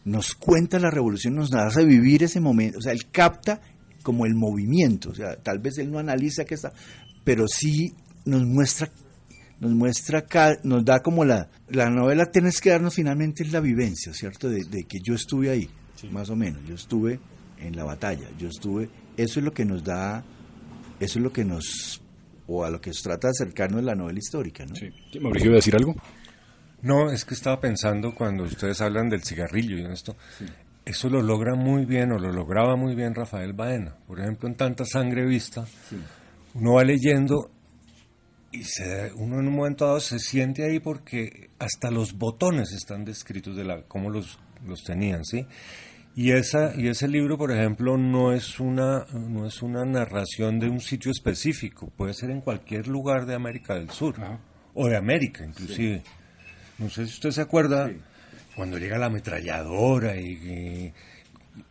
Nos 0.05 0.35
cuenta 0.35 0.79
la 0.79 0.89
revolución, 0.89 1.35
nos 1.35 1.53
hace 1.53 1.85
vivir 1.85 2.23
ese 2.23 2.39
momento, 2.39 2.79
o 2.79 2.81
sea, 2.81 2.93
él 2.93 3.09
capta 3.11 3.61
como 4.03 4.25
el 4.25 4.35
movimiento, 4.35 5.09
o 5.09 5.15
sea, 5.15 5.35
tal 5.35 5.59
vez 5.59 5.77
él 5.77 5.91
no 5.91 5.99
analiza 5.99 6.45
qué 6.45 6.55
está, 6.55 6.71
pero 7.23 7.45
sí 7.47 7.93
nos 8.25 8.45
muestra, 8.45 8.89
nos 9.59 9.73
muestra, 9.73 10.25
nos 10.63 10.85
da 10.85 11.01
como 11.01 11.25
la, 11.25 11.49
la 11.69 11.89
novela 11.89 12.31
tienes 12.31 12.61
que 12.61 12.69
darnos 12.69 12.95
finalmente 12.95 13.43
la 13.45 13.59
vivencia, 13.59 14.13
¿cierto? 14.13 14.49
De, 14.49 14.63
de 14.63 14.83
que 14.85 14.99
yo 15.03 15.13
estuve 15.13 15.49
ahí, 15.49 15.69
más 16.11 16.29
o 16.29 16.35
menos, 16.35 16.63
yo 16.65 16.75
estuve 16.75 17.19
en 17.59 17.75
la 17.75 17.83
batalla, 17.83 18.29
yo 18.37 18.47
estuve, 18.47 18.89
eso 19.17 19.39
es 19.39 19.45
lo 19.45 19.51
que 19.51 19.65
nos 19.65 19.83
da, 19.83 20.23
eso 20.99 21.19
es 21.19 21.23
lo 21.23 21.33
que 21.33 21.43
nos, 21.43 22.01
o 22.47 22.63
a 22.63 22.69
lo 22.69 22.81
que 22.81 22.93
se 22.93 23.03
trata 23.03 23.27
de 23.27 23.31
acercarnos 23.31 23.83
la 23.83 23.95
novela 23.95 24.19
histórica, 24.19 24.65
¿no? 24.65 24.75
Sí. 24.75 24.89
Mauricio, 25.19 25.47
¿iba 25.47 25.55
a 25.55 25.61
decir 25.61 25.75
algo? 25.75 25.95
No, 26.81 27.11
es 27.11 27.25
que 27.25 27.33
estaba 27.33 27.59
pensando 27.59 28.13
cuando 28.13 28.43
ustedes 28.43 28.81
hablan 28.81 29.09
del 29.09 29.23
cigarrillo 29.23 29.77
y 29.77 29.85
esto, 29.91 30.15
eso 30.85 31.09
lo 31.09 31.21
logra 31.21 31.55
muy 31.55 31.85
bien 31.85 32.11
o 32.11 32.19
lo 32.19 32.31
lograba 32.31 32.75
muy 32.75 32.95
bien 32.95 33.15
Rafael 33.15 33.53
Baena. 33.53 33.95
Por 34.07 34.19
ejemplo, 34.19 34.47
en 34.47 34.55
Tanta 34.55 34.85
Sangre 34.85 35.25
Vista, 35.25 35.65
uno 36.53 36.73
va 36.73 36.83
leyendo 36.83 37.49
y 38.51 38.63
se, 38.63 39.11
uno 39.15 39.39
en 39.39 39.47
un 39.47 39.55
momento 39.55 39.85
dado 39.85 39.99
se 39.99 40.19
siente 40.19 40.63
ahí 40.63 40.79
porque 40.79 41.49
hasta 41.59 41.91
los 41.91 42.13
botones 42.13 42.71
están 42.71 43.03
descritos 43.03 43.55
de 43.55 43.65
la 43.65 43.81
cómo 43.83 44.09
los, 44.09 44.39
los 44.65 44.83
tenían, 44.83 45.25
¿sí? 45.25 45.45
Y 46.17 46.31
esa 46.31 46.73
y 46.75 46.87
ese 46.87 47.07
libro, 47.07 47.37
por 47.37 47.51
ejemplo, 47.51 47.95
no 47.95 48.33
es 48.33 48.59
una 48.59 49.05
no 49.13 49.45
es 49.45 49.61
una 49.61 49.85
narración 49.85 50.57
de 50.57 50.67
un 50.67 50.81
sitio 50.81 51.11
específico, 51.11 51.91
puede 51.95 52.15
ser 52.15 52.31
en 52.31 52.41
cualquier 52.41 52.87
lugar 52.87 53.27
de 53.27 53.35
América 53.35 53.75
del 53.75 53.91
Sur 53.91 54.15
o 54.73 54.87
de 54.87 54.97
América 54.97 55.45
inclusive. 55.45 56.01
No 56.79 56.89
sé 56.89 57.05
si 57.05 57.13
usted 57.13 57.29
se 57.29 57.41
acuerda 57.41 57.91
cuando 58.55 58.79
llega 58.79 58.97
la 58.97 59.05
ametralladora 59.05 60.19
y, 60.19 60.31
y, 60.31 60.93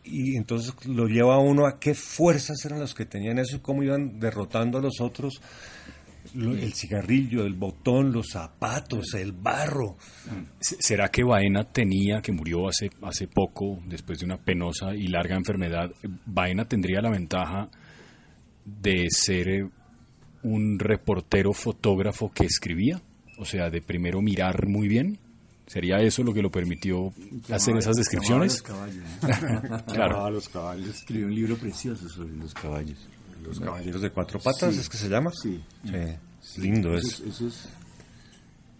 y 0.05 0.37
entonces 0.37 0.73
lo 0.85 1.07
lleva 1.07 1.35
a 1.35 1.39
uno 1.39 1.65
a 1.65 1.77
qué 1.77 1.93
fuerzas 1.93 2.63
eran 2.63 2.79
los 2.79 2.95
que 2.95 3.05
tenían 3.05 3.39
eso 3.39 3.57
y 3.57 3.59
cómo 3.59 3.83
iban 3.83 4.17
derrotando 4.17 4.77
a 4.77 4.81
los 4.81 5.01
otros 5.01 5.41
lo- 6.37 6.53
el 6.55 6.73
cigarrillo, 6.73 7.45
el 7.45 7.53
botón, 7.55 8.11
los 8.11 8.27
zapatos, 8.31 9.13
el 9.15 9.31
barro. 9.31 9.97
¿Será 10.59 11.09
que 11.09 11.23
Baena 11.23 11.63
tenía, 11.65 12.21
que 12.21 12.31
murió 12.31 12.67
hace, 12.69 12.89
hace 13.01 13.27
poco, 13.27 13.79
después 13.87 14.19
de 14.19 14.25
una 14.25 14.37
penosa 14.37 14.95
y 14.95 15.07
larga 15.07 15.35
enfermedad, 15.35 15.91
Baena 16.25 16.65
tendría 16.65 17.01
la 17.01 17.09
ventaja 17.09 17.69
de 18.65 19.07
ser 19.09 19.47
eh, 19.49 19.69
un 20.43 20.77
reportero 20.79 21.53
fotógrafo 21.53 22.31
que 22.31 22.45
escribía? 22.45 23.01
O 23.39 23.45
sea, 23.45 23.69
de 23.69 23.81
primero 23.81 24.21
mirar 24.21 24.67
muy 24.67 24.87
bien. 24.87 25.17
¿Sería 25.67 25.97
eso 25.97 26.23
lo 26.23 26.33
que 26.33 26.41
lo 26.41 26.49
permitió 26.49 27.13
hacer 27.51 27.75
esas 27.75 27.95
descripciones? 27.97 28.61
claro. 29.93 30.25
a 30.25 30.31
los 30.31 30.47
caballos. 30.49 30.87
Escribió 30.95 31.27
un 31.27 31.35
libro 31.35 31.57
precioso 31.57 32.07
sobre 32.07 32.35
los 32.37 32.53
caballos. 32.53 32.97
Los 33.43 33.59
caballeros 33.59 34.01
de 34.01 34.09
cuatro 34.09 34.39
patas, 34.39 34.73
Sí. 34.73 34.79
¿es 34.81 34.89
que 34.89 34.97
se 34.97 35.07
llama? 35.09 35.31
Sí. 35.31 35.61
Sí. 35.85 35.91
Lindo 36.57 36.93
Esos, 36.95 37.19
es. 37.21 37.27
esos, 37.27 37.69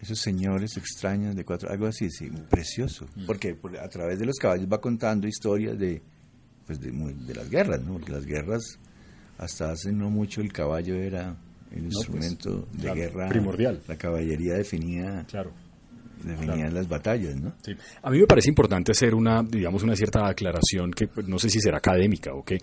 esos 0.01 0.19
señores 0.19 0.77
extraños 0.77 1.36
de 1.36 1.43
cuatro, 1.43 1.69
algo 1.69 1.88
así, 1.88 2.10
sí, 2.10 2.30
precioso. 2.49 3.08
Porque 3.25 3.56
por- 3.56 3.77
a 3.77 3.89
través 3.89 4.19
de 4.19 4.25
los 4.25 4.36
caballos 4.38 4.67
va 4.71 4.80
contando 4.80 5.27
historias 5.27 5.77
de, 5.77 6.01
pues 6.65 6.80
de, 6.80 6.91
las 7.36 7.49
guerras, 7.49 7.82
¿no? 7.82 7.93
Porque 7.93 8.12
las 8.12 8.25
guerras, 8.25 8.62
hasta 9.38 9.71
hace 9.71 9.91
no 9.91 10.10
mucho, 10.10 10.41
el 10.41 10.51
caballo 10.53 10.95
era 10.95 11.36
el 11.71 11.86
instrumento 11.86 12.67
de 12.73 12.93
guerra 12.93 13.27
primordial. 13.27 13.82
La 13.88 13.97
caballería 13.97 14.53
definía, 14.53 15.25
Claro. 15.27 15.51
Definía 16.23 16.69
las 16.69 16.88
batallas, 16.88 17.36
¿no? 17.36 17.53
Sí. 17.63 17.75
A 18.01 18.10
mí 18.10 18.19
me 18.19 18.27
parece 18.27 18.49
importante 18.49 18.91
hacer 18.91 19.15
una, 19.15 19.43
digamos, 19.43 19.84
una 19.84 19.95
cierta 19.95 20.27
aclaración 20.27 20.91
que 20.91 21.08
pues, 21.08 21.27
no 21.27 21.39
sé 21.39 21.49
si 21.49 21.60
será 21.60 21.77
académica 21.77 22.34
o 22.34 22.43
qué, 22.43 22.60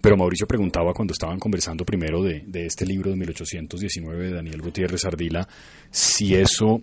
pero 0.00 0.16
Mauricio 0.16 0.46
preguntaba 0.46 0.92
cuando 0.92 1.12
estaban 1.12 1.38
conversando 1.38 1.84
primero 1.84 2.22
de, 2.22 2.44
de 2.46 2.66
este 2.66 2.86
libro 2.86 3.10
de 3.10 3.16
1819 3.16 4.26
de 4.26 4.34
Daniel 4.34 4.62
Gutiérrez 4.62 5.04
Ardila, 5.04 5.48
si 5.90 6.34
eso 6.34 6.80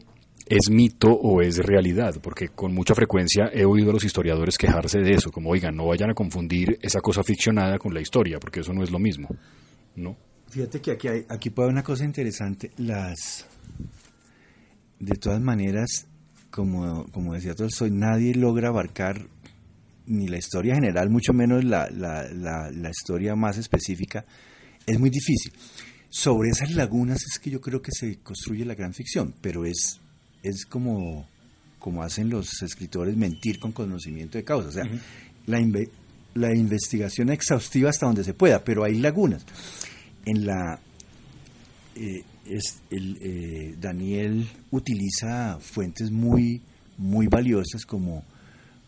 es 0.47 0.69
mito 0.69 1.11
o 1.11 1.41
es 1.41 1.57
realidad, 1.57 2.15
porque 2.21 2.49
con 2.49 2.73
mucha 2.73 2.93
frecuencia 2.93 3.49
he 3.51 3.65
oído 3.65 3.89
a 3.89 3.93
los 3.93 4.03
historiadores 4.03 4.57
quejarse 4.57 4.99
de 4.99 5.13
eso, 5.13 5.31
como, 5.31 5.49
oigan, 5.49 5.75
no 5.75 5.88
vayan 5.88 6.11
a 6.11 6.13
confundir 6.13 6.77
esa 6.81 7.01
cosa 7.01 7.23
ficcionada 7.23 7.79
con 7.79 7.93
la 7.93 8.01
historia, 8.01 8.39
porque 8.39 8.59
eso 8.59 8.73
no 8.73 8.83
es 8.83 8.91
lo 8.91 8.99
mismo, 8.99 9.29
¿no? 9.95 10.15
Fíjate 10.47 10.79
que 10.79 10.91
aquí, 10.91 11.07
hay, 11.07 11.25
aquí 11.27 11.49
puede 11.49 11.65
haber 11.65 11.73
una 11.73 11.83
cosa 11.83 12.05
interesante. 12.05 12.71
Las. 12.77 13.45
De 14.99 15.15
todas 15.15 15.41
maneras, 15.41 16.07
como, 16.55 17.05
como 17.11 17.33
decía 17.33 17.53
Tolstoy, 17.53 17.91
nadie 17.91 18.33
logra 18.33 18.69
abarcar 18.69 19.27
ni 20.07 20.29
la 20.29 20.37
historia 20.37 20.75
general, 20.75 21.09
mucho 21.09 21.33
menos 21.33 21.65
la, 21.65 21.89
la, 21.89 22.23
la, 22.31 22.71
la 22.71 22.89
historia 22.89 23.35
más 23.35 23.57
específica. 23.57 24.23
Es 24.87 24.97
muy 24.97 25.09
difícil. 25.09 25.51
Sobre 26.09 26.49
esas 26.49 26.71
lagunas 26.71 27.17
es 27.23 27.39
que 27.39 27.49
yo 27.49 27.59
creo 27.59 27.81
que 27.81 27.91
se 27.91 28.19
construye 28.19 28.63
la 28.63 28.73
gran 28.73 28.93
ficción, 28.93 29.33
pero 29.41 29.65
es, 29.65 29.99
es 30.43 30.65
como, 30.65 31.27
como 31.77 32.03
hacen 32.03 32.29
los 32.29 32.61
escritores 32.61 33.17
mentir 33.17 33.59
con 33.59 33.73
conocimiento 33.73 34.37
de 34.37 34.45
causa. 34.45 34.69
O 34.69 34.71
sea, 34.71 34.87
la, 35.47 35.59
inve- 35.59 35.89
la 36.35 36.55
investigación 36.55 37.31
exhaustiva 37.31 37.89
hasta 37.89 38.05
donde 38.05 38.23
se 38.23 38.33
pueda, 38.33 38.63
pero 38.63 38.85
hay 38.85 38.97
lagunas 38.99 39.43
en 40.25 40.45
la 40.45 40.79
eh, 41.95 42.23
es 42.45 42.81
el, 42.89 43.17
eh, 43.21 43.75
Daniel 43.79 44.47
utiliza 44.71 45.60
fuentes 45.60 46.12
muy 46.12 46.62
muy 46.97 47.27
valiosas 47.27 47.86
como 47.86 48.23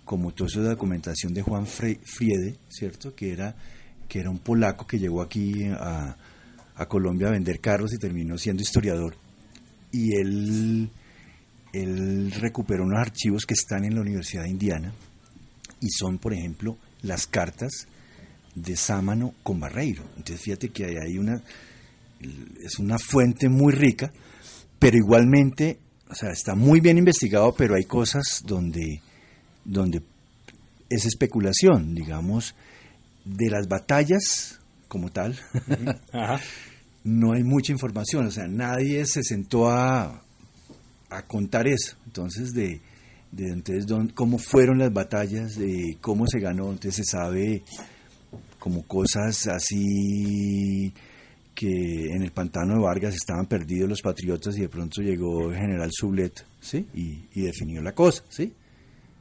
como 0.05 0.31
toda 0.31 0.49
esa 0.49 0.61
documentación 0.61 1.33
de 1.33 1.41
Juan 1.41 1.67
Friede, 1.67 2.55
¿cierto? 2.69 3.13
Que 3.13 3.31
era 3.31 3.55
que 4.07 4.19
era 4.19 4.29
un 4.29 4.39
polaco 4.39 4.87
que 4.87 4.99
llegó 4.99 5.21
aquí 5.21 5.65
a, 5.65 6.15
a 6.75 6.85
Colombia 6.87 7.27
a 7.27 7.31
vender 7.31 7.59
carros 7.59 7.93
y 7.93 7.97
terminó 7.97 8.37
siendo 8.37 8.63
historiador. 8.63 9.15
Y 9.91 10.15
él 10.15 10.89
él 11.73 12.31
recuperó 12.39 12.83
unos 12.83 12.99
archivos 12.99 13.45
que 13.45 13.53
están 13.53 13.83
en 13.83 13.95
la 13.95 14.01
Universidad 14.01 14.43
de 14.43 14.49
Indiana 14.49 14.93
y 15.81 15.89
son, 15.89 16.17
por 16.17 16.33
ejemplo, 16.33 16.77
las 17.01 17.27
cartas 17.27 17.87
de 18.55 18.75
Sámano 18.75 19.33
con 19.43 19.59
Barreiro. 19.59 20.03
Entonces 20.17 20.41
fíjate 20.41 20.69
que 20.69 20.85
hay 20.85 21.17
una, 21.17 21.41
es 22.63 22.79
una 22.79 22.97
fuente 22.99 23.49
muy 23.49 23.73
rica, 23.73 24.11
pero 24.79 24.97
igualmente, 24.97 25.79
o 26.09 26.15
sea, 26.15 26.31
está 26.31 26.55
muy 26.55 26.79
bien 26.79 26.97
investigado, 26.97 27.53
pero 27.55 27.75
hay 27.75 27.85
cosas 27.85 28.43
donde, 28.45 29.01
donde 29.65 30.01
es 30.89 31.05
especulación, 31.05 31.93
digamos, 31.95 32.55
de 33.25 33.49
las 33.49 33.67
batallas 33.67 34.59
como 34.87 35.09
tal, 35.11 35.37
no 37.03 37.33
hay 37.33 37.43
mucha 37.43 37.71
información, 37.71 38.27
o 38.27 38.31
sea, 38.31 38.47
nadie 38.47 39.05
se 39.05 39.23
sentó 39.23 39.69
a, 39.69 40.23
a 41.09 41.21
contar 41.27 41.67
eso. 41.67 41.95
Entonces, 42.05 42.53
de, 42.53 42.81
de 43.31 43.47
entonces, 43.49 43.85
don- 43.85 44.09
cómo 44.09 44.37
fueron 44.37 44.79
las 44.79 44.93
batallas, 44.93 45.57
de 45.57 45.97
cómo 46.01 46.25
se 46.27 46.39
ganó, 46.39 46.71
entonces 46.71 46.95
se 46.95 47.03
sabe 47.17 47.63
como 48.59 48.83
cosas 48.83 49.47
así 49.47 50.93
que 51.59 52.11
en 52.13 52.21
el 52.21 52.31
pantano 52.31 52.75
de 52.75 52.81
Vargas 52.81 53.15
estaban 53.15 53.47
perdidos 53.47 53.89
los 53.89 54.03
patriotas 54.03 54.55
y 54.57 54.61
de 54.61 54.69
pronto 54.69 55.01
llegó 55.01 55.49
el 55.49 55.57
general 55.57 55.89
Sublet, 55.91 56.45
¿sí? 56.61 56.85
Y, 56.93 57.25
y 57.33 57.41
definió 57.41 57.81
la 57.81 57.93
cosa, 57.93 58.23
¿sí? 58.29 58.53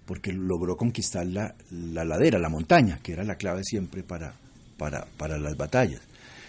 Porque 0.05 0.35
logró 0.35 0.77
conquistar 0.77 1.25
la, 1.27 1.55
la 1.71 2.05
ladera, 2.05 2.39
la 2.39 2.51
montaña, 2.51 3.01
que 3.03 3.13
era 3.13 3.25
la 3.25 3.37
clave 3.37 3.63
siempre 3.65 4.03
para, 4.03 4.35
para, 4.77 5.07
para 5.17 5.39
las 5.39 5.57
batallas. 5.57 6.03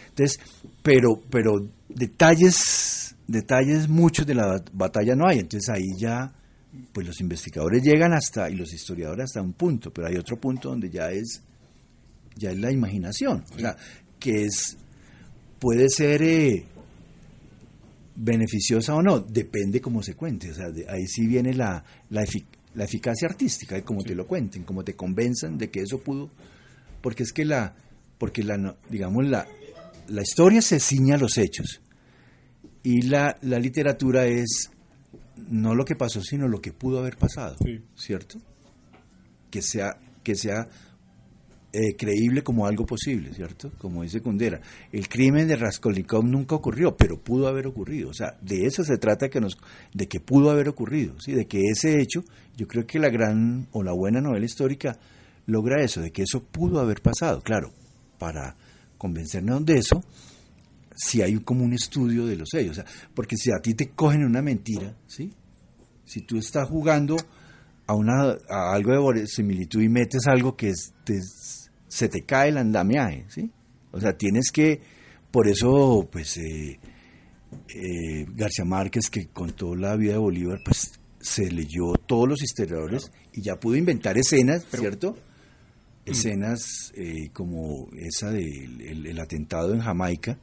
Entonces, 0.09 0.39
pero, 0.83 1.21
pero 1.29 1.53
detalles, 1.87 3.15
detalles 3.25 3.87
muchos 3.87 4.27
de 4.27 4.35
la 4.35 4.45
bat- 4.47 4.69
batalla 4.73 5.15
no 5.15 5.25
hay. 5.25 5.39
Entonces 5.39 5.69
ahí 5.69 5.87
ya, 5.97 6.33
pues 6.91 7.07
los 7.07 7.21
investigadores 7.21 7.81
llegan 7.81 8.11
hasta, 8.13 8.49
y 8.49 8.55
los 8.55 8.73
historiadores 8.73 9.23
hasta 9.23 9.41
un 9.41 9.53
punto, 9.53 9.89
pero 9.91 10.07
hay 10.09 10.17
otro 10.17 10.35
punto 10.35 10.67
donde 10.67 10.89
ya 10.89 11.11
es, 11.11 11.41
ya 12.35 12.51
es 12.51 12.57
la 12.59 12.73
imaginación. 12.73 13.45
O 13.55 13.57
sea, 13.57 13.77
que 14.19 14.43
es, 14.43 14.75
puede 15.59 15.89
ser 15.89 16.21
eh, 16.21 16.65
beneficiosa 18.15 18.95
o 18.95 19.01
no, 19.01 19.19
depende 19.19 19.81
cómo 19.81 20.01
se 20.01 20.15
cuente. 20.15 20.51
O 20.51 20.53
sea, 20.53 20.69
de- 20.69 20.89
ahí 20.89 21.05
sí 21.07 21.27
viene 21.27 21.53
la, 21.53 21.83
la, 22.09 22.23
efic- 22.23 22.45
la 22.75 22.85
eficacia 22.85 23.27
artística, 23.27 23.75
de 23.75 23.83
cómo 23.83 24.03
te 24.03 24.15
lo 24.15 24.25
cuenten, 24.27 24.63
cómo 24.63 24.83
te 24.83 24.95
convenzan 24.95 25.57
de 25.57 25.69
que 25.69 25.81
eso 25.81 25.99
pudo, 25.99 26.29
porque 27.01 27.23
es 27.23 27.31
que 27.33 27.45
la, 27.45 27.75
porque 28.17 28.43
la, 28.43 28.75
digamos, 28.89 29.25
la, 29.27 29.47
la 30.07 30.21
historia 30.21 30.61
se 30.61 30.79
ciña 30.79 31.15
a 31.15 31.19
los 31.19 31.37
hechos 31.37 31.81
y 32.83 33.03
la, 33.03 33.37
la 33.41 33.59
literatura 33.59 34.25
es 34.25 34.71
no 35.49 35.75
lo 35.75 35.85
que 35.85 35.95
pasó, 35.95 36.21
sino 36.21 36.47
lo 36.47 36.61
que 36.61 36.73
pudo 36.73 36.99
haber 36.99 37.17
pasado, 37.17 37.55
¿cierto? 37.95 38.39
Que 39.51 39.61
sea, 39.61 39.97
que 40.23 40.35
sea 40.35 40.67
eh, 41.73 41.95
creíble 41.97 42.43
como 42.43 42.65
algo 42.65 42.85
posible, 42.85 43.33
¿cierto? 43.33 43.71
Como 43.77 44.03
dice 44.03 44.21
Kundera. 44.21 44.61
El 44.91 45.07
crimen 45.09 45.47
de 45.47 45.55
Raskolnikov 45.57 46.23
nunca 46.25 46.55
ocurrió, 46.55 46.95
pero 46.95 47.19
pudo 47.21 47.47
haber 47.47 47.67
ocurrido. 47.67 48.09
O 48.09 48.13
sea, 48.13 48.37
de 48.41 48.65
eso 48.65 48.83
se 48.83 48.97
trata 48.97 49.29
que 49.29 49.41
nos, 49.41 49.57
de 49.93 50.07
que 50.07 50.19
pudo 50.19 50.49
haber 50.49 50.69
ocurrido, 50.69 51.19
¿sí? 51.19 51.33
De 51.33 51.45
que 51.45 51.61
ese 51.71 52.01
hecho, 52.01 52.23
yo 52.55 52.67
creo 52.67 52.85
que 52.87 52.99
la 52.99 53.09
gran 53.09 53.67
o 53.71 53.83
la 53.83 53.91
buena 53.93 54.21
novela 54.21 54.45
histórica 54.45 54.97
logra 55.45 55.83
eso, 55.83 56.01
de 56.01 56.11
que 56.11 56.23
eso 56.23 56.43
pudo 56.43 56.79
haber 56.79 57.01
pasado. 57.01 57.41
Claro, 57.41 57.71
para 58.17 58.55
convencernos 58.97 59.65
de 59.65 59.77
eso, 59.77 60.03
si 60.95 61.21
hay 61.21 61.35
como 61.41 61.63
un 61.63 61.73
estudio 61.73 62.25
de 62.25 62.37
los 62.37 62.53
hechos. 62.53 62.71
O 62.71 62.73
sea, 62.81 62.85
porque 63.13 63.35
si 63.37 63.51
a 63.51 63.59
ti 63.61 63.73
te 63.75 63.89
cogen 63.89 64.23
una 64.23 64.41
mentira, 64.41 64.95
¿sí? 65.05 65.31
Si 66.05 66.21
tú 66.21 66.37
estás 66.37 66.67
jugando 66.67 67.17
a, 67.85 67.93
una, 67.93 68.35
algo 68.49 68.91
de 68.91 68.97
verosimilitud 69.19 69.81
y 69.81 69.89
metes 69.89 70.25
algo 70.27 70.55
que 70.55 70.69
es- 70.69 70.93
te- 71.03 71.19
se 71.87 72.09
te 72.09 72.21
cae 72.23 72.49
el 72.49 72.57
andamiaje, 72.57 73.25
¿sí? 73.29 73.51
O 73.91 73.99
sea, 73.99 74.17
tienes 74.17 74.51
que, 74.51 74.81
por 75.31 75.47
eso, 75.47 76.07
pues, 76.11 76.37
eh, 76.37 76.79
eh, 77.69 78.25
García 78.35 78.65
Márquez, 78.65 79.09
que 79.09 79.27
contó 79.27 79.75
la 79.75 79.95
vida 79.95 80.13
de 80.13 80.17
Bolívar, 80.19 80.59
pues, 80.63 80.91
se 81.19 81.49
leyó 81.51 81.93
todos 82.05 82.27
los 82.27 82.41
historiadores 82.43 83.11
y 83.33 83.41
ya 83.41 83.59
pudo 83.59 83.75
inventar 83.75 84.17
escenas, 84.17 84.65
¿cierto? 84.81 85.17
Escenas 86.05 86.93
eh, 86.95 87.29
como 87.33 87.89
esa 87.97 88.31
del 88.31 88.79
el- 88.81 89.05
el 89.07 89.19
atentado 89.19 89.73
en 89.73 89.81
Jamaica, 89.81 90.37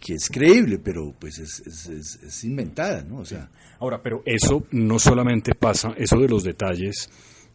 que 0.00 0.14
es 0.14 0.28
creíble, 0.28 0.78
pero 0.78 1.14
pues 1.18 1.38
es, 1.38 1.60
es, 1.66 1.86
es- 1.86 2.18
es 2.26 2.44
inventada, 2.44 3.02
¿no? 3.04 3.18
O 3.18 3.24
sea, 3.24 3.50
Ahora, 3.78 4.00
pero 4.02 4.22
eso 4.24 4.64
no 4.72 4.98
solamente 4.98 5.54
pasa, 5.54 5.92
eso 5.96 6.18
de 6.18 6.28
los 6.28 6.42
detalles 6.44 7.08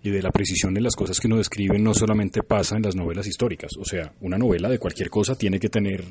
y 0.04 0.10
de 0.10 0.22
la 0.22 0.32
precisión 0.32 0.74
de 0.74 0.82
las 0.82 0.96
cosas 0.96 1.20
que 1.20 1.28
uno 1.28 1.38
describe 1.38 1.78
no 1.80 1.94
solamente 1.94 2.44
pasa 2.44 2.76
en 2.78 2.84
las 2.84 2.96
novelas 2.96 3.28
históricas. 3.28 3.72
O 3.80 3.86
sea, 3.86 4.14
una 4.22 4.38
novela 4.38 4.70
de 4.70 4.80
cualquier 4.80 5.10
cosa 5.10 5.36
tiene 5.36 5.60
que 5.60 5.70
tener 5.70 6.06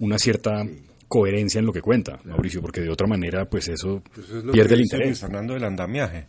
una 0.00 0.18
cierta 0.18 0.66
coherencia 1.08 1.58
en 1.58 1.66
lo 1.66 1.72
que 1.72 1.80
cuenta, 1.80 2.18
Mauricio, 2.24 2.60
porque 2.60 2.80
de 2.80 2.90
otra 2.90 3.06
manera, 3.06 3.44
pues 3.44 3.68
eso 3.68 4.02
Pues 4.14 4.28
es 4.28 4.42
pierde 4.50 4.74
el 4.74 4.80
interés. 4.80 5.20
Fernando 5.20 5.54
del 5.54 5.64
andamiaje. 5.64 6.26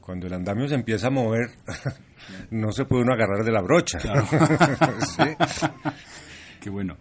Cuando 0.00 0.26
el 0.26 0.34
andamio 0.34 0.68
se 0.68 0.74
empieza 0.74 1.08
a 1.08 1.10
mover, 1.10 1.50
no 2.50 2.72
se 2.72 2.84
puede 2.84 3.02
uno 3.02 3.14
agarrar 3.14 3.44
de 3.44 3.52
la 3.52 3.62
brocha. 3.62 3.98
¿Sí? 5.00 5.22
Qué 6.60 6.70
bueno. 6.70 6.96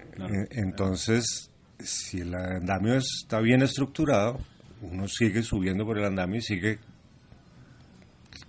Entonces, 0.52 1.50
si 1.80 2.20
el 2.22 2.36
andamio 2.36 2.96
está 2.96 3.40
bien 3.40 3.62
estructurado, 3.62 4.40
uno 4.82 5.08
sigue 5.08 5.44
subiendo 5.44 5.86
por 5.86 5.98
el 5.98 6.06
andamio 6.06 6.40
y 6.40 6.42
sigue 6.42 6.80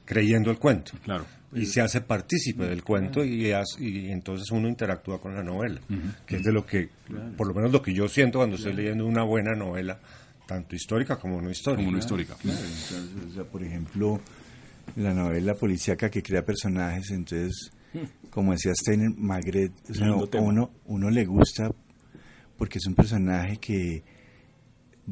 creyendo 0.04 0.50
el 0.50 0.58
cuento. 0.58 0.92
Claro. 1.04 1.24
Y 1.52 1.66
se 1.66 1.80
hace 1.80 2.00
partícipe 2.00 2.64
del 2.64 2.82
cuento 2.82 3.24
y, 3.24 3.52
entonces 4.10 4.50
uno 4.50 4.68
interactúa 4.68 5.20
con 5.20 5.36
la 5.36 5.42
novela, 5.44 5.80
que 6.26 6.36
es 6.36 6.42
de 6.42 6.50
lo 6.50 6.66
que, 6.66 6.88
por 7.36 7.46
lo 7.46 7.54
menos 7.54 7.70
lo 7.70 7.80
que 7.80 7.94
yo 7.94 8.08
siento 8.08 8.40
cuando 8.40 8.56
estoy 8.56 8.72
leyendo 8.72 9.06
una 9.06 9.22
buena 9.22 9.54
novela, 9.54 10.00
tanto 10.46 10.74
histórica 10.74 11.16
como 11.16 11.40
no 11.40 11.50
histórica. 11.50 11.84
Como 11.84 11.90
una 11.90 11.98
histórica. 12.00 12.34
entonces, 12.42 13.30
o 13.30 13.34
sea, 13.34 13.44
por 13.44 13.62
ejemplo, 13.62 14.20
la 14.96 15.14
novela 15.14 15.54
policíaca 15.54 16.10
que 16.10 16.24
crea 16.24 16.44
personajes, 16.44 17.12
entonces, 17.12 17.70
como 18.30 18.50
decía 18.50 18.72
Steiner, 18.74 19.10
Magret, 19.16 19.72
o 19.88 19.94
sea, 19.94 20.12
uno, 20.40 20.72
uno 20.86 21.08
le 21.08 21.24
gusta 21.24 21.70
porque 22.56 22.78
es 22.78 22.86
un 22.86 22.96
personaje 22.96 23.58
que 23.58 24.02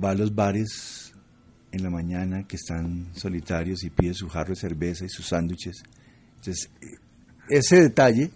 va 0.03 0.11
a 0.11 0.15
los 0.15 0.35
bares 0.35 1.02
en 1.73 1.83
la 1.83 1.91
mañana 1.91 2.47
que 2.47 2.57
están 2.57 3.09
solitarios 3.15 3.83
y 3.85 3.91
pide 3.91 4.15
su 4.15 4.29
jarro 4.29 4.51
de 4.51 4.57
cerveza 4.57 5.05
y 5.05 5.09
sus 5.09 5.27
sándwiches. 5.27 5.83
Entonces, 6.39 6.71
eh, 6.81 6.87
ese 7.49 7.81
detalle 7.83 8.31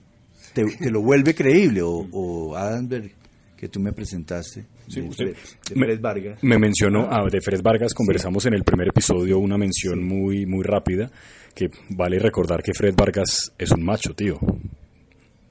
te, 0.54 0.64
te 0.64 0.90
lo 0.90 1.02
vuelve 1.02 1.34
creíble. 1.34 1.82
O, 1.82 2.08
o 2.12 2.56
Adamberg, 2.56 3.12
que 3.56 3.68
tú 3.68 3.78
me 3.80 3.92
presentaste, 3.92 4.64
Sí, 4.88 5.00
de, 5.00 5.08
usted- 5.08 5.34
Fred, 5.34 5.74
de 5.74 5.84
Fred 5.84 6.00
Vargas. 6.00 6.38
Me 6.44 6.58
mencionó, 6.58 7.08
ah, 7.10 7.28
de 7.30 7.40
Fred 7.40 7.60
Vargas 7.62 7.92
conversamos 7.92 8.46
en 8.46 8.54
el 8.54 8.62
primer 8.64 8.88
episodio 8.88 9.38
una 9.38 9.58
mención 9.58 10.02
muy, 10.04 10.46
muy 10.46 10.62
rápida, 10.62 11.10
que 11.54 11.68
vale 11.90 12.18
recordar 12.20 12.62
que 12.62 12.72
Fred 12.72 12.94
Vargas 12.96 13.52
es 13.58 13.70
un 13.72 13.84
macho, 13.84 14.14
tío. 14.14 14.38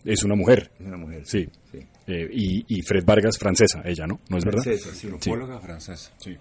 Es 0.06 0.24
una 0.24 0.36
mujer. 0.36 0.72
Es 0.80 0.86
una 0.86 0.98
mujer. 0.98 1.24
Sí. 1.26 1.48
Sí. 1.72 1.80
Eh, 2.08 2.30
y, 2.32 2.66
y 2.78 2.82
Fred 2.84 3.04
Vargas, 3.04 3.38
francesa, 3.40 3.82
ella, 3.84 4.06
¿no? 4.08 4.20
¿No 4.30 4.38
es 4.38 4.46
verdad? 4.46 4.62
Francesa, 4.64 4.94
sí. 4.94 5.08
Antropóloga 5.08 5.60
francesa. 5.60 6.12
Sí. 6.20 6.38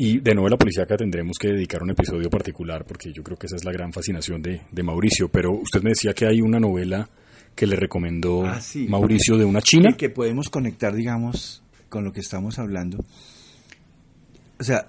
Y 0.00 0.20
de 0.20 0.34
novela 0.34 0.56
policíaca 0.56 0.96
tendremos 0.96 1.36
que 1.38 1.48
dedicar 1.48 1.82
un 1.82 1.90
episodio 1.90 2.30
particular, 2.30 2.84
porque 2.84 3.12
yo 3.12 3.22
creo 3.24 3.36
que 3.36 3.46
esa 3.46 3.56
es 3.56 3.64
la 3.64 3.72
gran 3.72 3.92
fascinación 3.92 4.40
de, 4.40 4.62
de 4.70 4.82
Mauricio. 4.84 5.28
Pero 5.28 5.52
usted 5.52 5.82
me 5.82 5.90
decía 5.90 6.14
que 6.14 6.26
hay 6.26 6.40
una 6.40 6.60
novela 6.60 7.08
que 7.56 7.66
le 7.66 7.74
recomendó 7.74 8.46
Ah, 8.46 8.60
sí. 8.60 8.86
Mauricio 8.88 9.36
de 9.36 9.44
una 9.44 9.60
china. 9.60 9.90
que, 9.90 9.96
que 9.96 10.10
podemos 10.10 10.48
conectar, 10.50 10.94
digamos, 10.94 11.62
con 11.88 12.04
lo 12.04 12.12
que 12.12 12.20
estamos 12.20 12.60
hablando. 12.60 13.04
O 14.60 14.64
sea, 14.64 14.86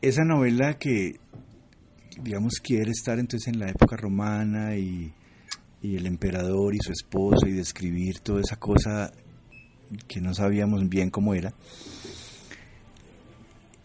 esa 0.00 0.24
novela 0.24 0.78
que, 0.78 1.16
digamos, 2.22 2.60
quiere 2.62 2.92
estar 2.92 3.18
entonces 3.18 3.48
en 3.52 3.58
la 3.58 3.68
época 3.68 3.96
romana 3.96 4.76
y, 4.76 5.12
y 5.82 5.96
el 5.96 6.06
emperador 6.06 6.74
y 6.76 6.78
su 6.78 6.92
esposo 6.92 7.48
y 7.48 7.52
describir 7.52 8.20
toda 8.20 8.40
esa 8.40 8.56
cosa 8.60 9.12
que 10.06 10.20
no 10.20 10.34
sabíamos 10.34 10.88
bien 10.88 11.10
cómo 11.10 11.34
era, 11.34 11.52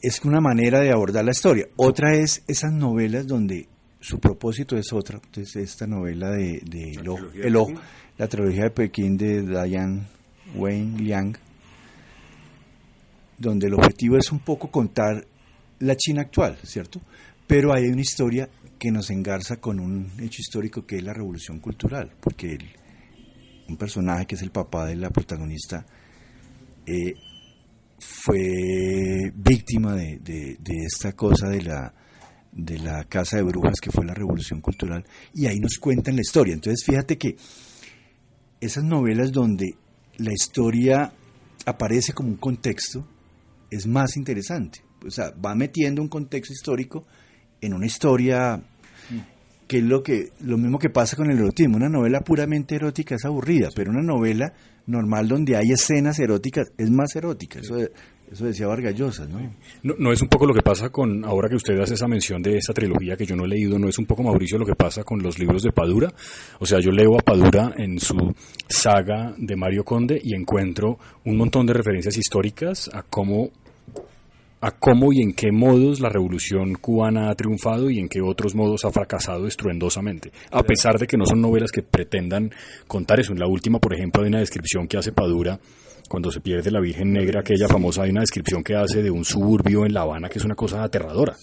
es 0.01 0.23
una 0.23 0.39
manera 0.41 0.79
de 0.79 0.91
abordar 0.91 1.25
la 1.25 1.31
historia. 1.31 1.67
Otra 1.75 2.15
es 2.15 2.43
esas 2.47 2.71
novelas 2.71 3.27
donde 3.27 3.67
su 3.99 4.19
propósito 4.19 4.77
es 4.77 4.93
otra. 4.93 5.19
Entonces, 5.23 5.55
esta 5.57 5.85
novela 5.88 6.31
de, 6.31 6.62
de 6.65 6.91
El 6.93 7.07
Ojo- 7.09 7.29
El 7.33 7.55
la 8.17 8.27
trilogía 8.27 8.63
de 8.63 8.71
Pekín 8.71 9.17
de 9.17 9.41
Diane 9.43 10.03
Wayne 10.55 10.99
Liang, 11.01 11.35
donde 13.38 13.67
el 13.67 13.73
objetivo 13.73 14.17
es 14.17 14.31
un 14.31 14.39
poco 14.39 14.69
contar 14.69 15.25
la 15.79 15.95
China 15.95 16.21
actual, 16.21 16.57
¿cierto? 16.63 16.99
Pero 17.47 17.73
hay 17.73 17.85
una 17.88 18.01
historia 18.01 18.49
que 18.77 18.91
nos 18.91 19.09
engarza 19.09 19.57
con 19.57 19.79
un 19.79 20.12
hecho 20.19 20.41
histórico 20.41 20.85
que 20.85 20.97
es 20.97 21.03
la 21.03 21.13
revolución 21.13 21.59
cultural, 21.59 22.12
porque 22.19 22.53
el- 22.53 22.69
un 23.69 23.77
personaje 23.77 24.25
que 24.25 24.35
es 24.35 24.41
el 24.41 24.51
papá 24.51 24.85
de 24.88 24.95
la 24.95 25.09
protagonista 25.09 25.85
eh, 26.85 27.13
fue 27.99 29.31
víctima 29.35 29.95
de, 29.95 30.19
de- 30.19 30.57
de 30.59 30.85
esta 30.85 31.13
cosa 31.13 31.47
de 31.49 31.62
la, 31.62 31.93
de 32.51 32.79
la 32.79 33.03
casa 33.05 33.38
de 33.38 33.43
brujas 33.43 33.79
que 33.81 33.91
fue 33.91 34.05
la 34.05 34.13
revolución 34.13 34.62
cultural 34.62 35.05
y 35.33 35.45
ahí 35.47 35.59
nos 35.59 35.77
cuentan 35.79 36.15
la 36.15 36.21
historia. 36.21 36.53
Entonces 36.53 36.83
fíjate 36.85 37.17
que 37.17 37.35
esas 38.62 38.83
novelas 38.83 39.31
donde 39.31 39.75
la 40.17 40.31
historia 40.33 41.13
aparece 41.65 42.13
como 42.13 42.29
un 42.29 42.38
contexto 42.38 43.07
es 43.69 43.88
más 43.88 44.17
interesante. 44.17 44.81
O 45.05 45.12
sea, 45.12 45.31
va 45.31 45.55
metiendo 45.55 46.01
un 46.01 46.09
contexto 46.09 46.53
histórico 46.53 47.05
en 47.62 47.73
una 47.73 47.85
historia 47.85 48.62
que 49.67 49.77
es 49.77 49.83
lo 49.83 50.01
que 50.01 50.29
lo 50.41 50.57
mismo 50.57 50.79
que 50.79 50.89
pasa 50.89 51.15
con 51.15 51.29
el 51.31 51.38
erotismo. 51.38 51.77
Una 51.77 51.89
novela 51.89 52.21
puramente 52.21 52.75
erótica 52.75 53.15
es 53.15 53.23
aburrida, 53.25 53.69
pero 53.75 53.91
una 53.91 54.01
novela 54.01 54.51
normal 54.89 55.28
donde 55.28 55.56
hay 55.56 55.71
escenas 55.71 56.19
eróticas 56.19 56.71
es 56.78 56.89
más 56.89 57.15
erótica. 57.15 57.60
Eso, 57.60 57.78
eso 58.32 58.45
decía 58.45 58.67
Vargas 58.67 58.95
Llosa, 58.95 59.25
¿no? 59.25 59.39
No, 59.84 59.95
no 59.97 60.12
es 60.12 60.21
un 60.21 60.28
poco 60.28 60.45
lo 60.45 60.54
que 60.54 60.62
pasa 60.62 60.89
con, 60.89 61.23
ahora 61.25 61.49
que 61.49 61.56
usted 61.56 61.80
hace 61.80 61.93
esa 61.93 62.08
mención 62.08 62.41
de 62.41 62.58
esa 62.58 62.73
trilogía 62.73 63.15
que 63.15 63.25
yo 63.25 63.36
no 63.36 63.45
he 63.45 63.47
leído, 63.47 63.80
no 63.80 63.88
es 63.88 63.97
un 63.97 64.06
poco, 64.06 64.23
Mauricio, 64.23 64.58
lo 64.58 64.65
que 64.65 64.75
pasa 64.75 65.04
con 65.04 65.21
los 65.21 65.39
libros 65.39 65.63
de 65.63 65.71
Padura. 65.71 66.13
O 66.60 66.65
sea, 66.65 66.80
yo 66.80 66.91
leo 66.91 67.17
a 67.17 67.23
Padura 67.23 67.73
en 67.78 67.99
su 67.99 68.15
saga 68.67 69.34
de 69.38 69.56
Mario 69.56 69.84
Conde 69.84 70.19
y 70.23 70.36
encuentro 70.36 70.97
un 71.25 71.38
montón 71.38 71.65
de 71.65 71.73
referencias 71.73 72.17
históricas 72.17 72.89
a 72.93 73.04
cómo 73.04 73.52
a 74.61 74.71
cómo 74.71 75.13
y 75.13 75.21
en 75.21 75.33
qué 75.33 75.51
modos 75.51 75.99
la 75.99 76.09
revolución 76.09 76.75
cubana 76.75 77.29
ha 77.29 77.35
triunfado 77.35 77.89
y 77.89 77.99
en 77.99 78.09
qué 78.09 78.21
otros 78.21 78.55
modos 78.55 78.83
ha 78.85 78.91
fracasado 78.91 79.47
estruendosamente. 79.47 80.31
A 80.51 80.63
pesar 80.63 80.99
de 80.99 81.07
que 81.07 81.17
no 81.17 81.25
son 81.25 81.41
novelas 81.41 81.71
que 81.71 81.81
pretendan 81.81 82.51
contar 82.87 83.19
eso. 83.19 83.31
En 83.31 83.39
la 83.39 83.47
última, 83.47 83.79
por 83.79 83.93
ejemplo, 83.93 84.21
hay 84.21 84.29
una 84.29 84.39
descripción 84.39 84.87
que 84.87 84.97
hace 84.97 85.11
Padura 85.11 85.59
cuando 86.09 86.31
se 86.31 86.41
pierde 86.41 86.71
la 86.71 86.81
Virgen 86.81 87.13
Negra, 87.13 87.41
aquella 87.41 87.67
famosa, 87.67 88.01
hay 88.01 88.09
una 88.09 88.21
descripción 88.21 88.63
que 88.63 88.75
hace 88.75 89.03
de 89.03 89.11
un 89.11 89.23
suburbio 89.23 89.85
en 89.85 89.93
La 89.93 90.01
Habana 90.01 90.27
que 90.27 90.39
es 90.39 90.45
una 90.45 90.55
cosa 90.55 90.83
aterradora. 90.83 91.35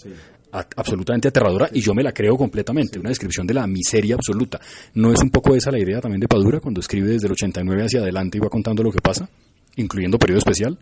Absolutamente 0.51 1.29
aterradora 1.29 1.69
y 1.73 1.81
yo 1.81 1.95
me 1.95 2.03
la 2.03 2.13
creo 2.13 2.37
completamente, 2.37 2.99
una 2.99 3.11
descripción 3.11 3.47
de 3.47 3.55
la 3.55 3.67
miseria 3.67 4.15
absoluta. 4.15 4.59
¿No 4.95 5.13
es 5.13 5.21
un 5.23 5.31
poco 5.31 5.55
esa 5.55 5.71
la 5.71 5.79
idea 5.79 6.01
también 6.01 6.21
de 6.21 6.29
Padura 6.29 6.61
cuando 6.61 6.81
escribe 6.81 7.11
desde 7.11 7.27
el 7.27 7.33
89 7.33 7.85
hacia 7.85 8.01
adelante 8.01 8.39
y 8.39 8.41
va 8.41 8.49
contando 8.49 8.83
lo 8.83 8.91
que 8.91 9.01
pasa, 9.01 9.29
incluyendo 9.77 10.19
periodo 10.19 10.39
especial? 10.39 10.79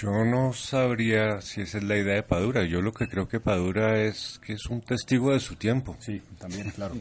Yo 0.00 0.24
no 0.24 0.52
sabría 0.52 1.40
si 1.40 1.62
esa 1.62 1.78
es 1.78 1.84
la 1.84 1.96
idea 1.96 2.14
de 2.16 2.22
Padura. 2.22 2.64
Yo 2.66 2.82
lo 2.82 2.92
que 2.92 3.08
creo 3.08 3.26
que 3.28 3.40
Padura 3.40 4.02
es 4.02 4.38
que 4.44 4.52
es 4.52 4.66
un 4.66 4.82
testigo 4.82 5.32
de 5.32 5.40
su 5.40 5.56
tiempo. 5.56 5.96
Sí, 6.00 6.20
también, 6.38 6.70
claro. 6.70 6.94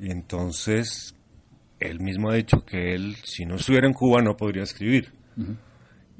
Y 0.00 0.10
entonces, 0.10 1.14
él 1.78 2.00
mismo 2.00 2.30
ha 2.30 2.34
dicho 2.34 2.64
que 2.64 2.94
él, 2.94 3.16
si 3.24 3.44
no 3.44 3.54
estuviera 3.54 3.86
en 3.86 3.92
Cuba, 3.94 4.20
no 4.20 4.36
podría 4.36 4.64
escribir. 4.64 5.12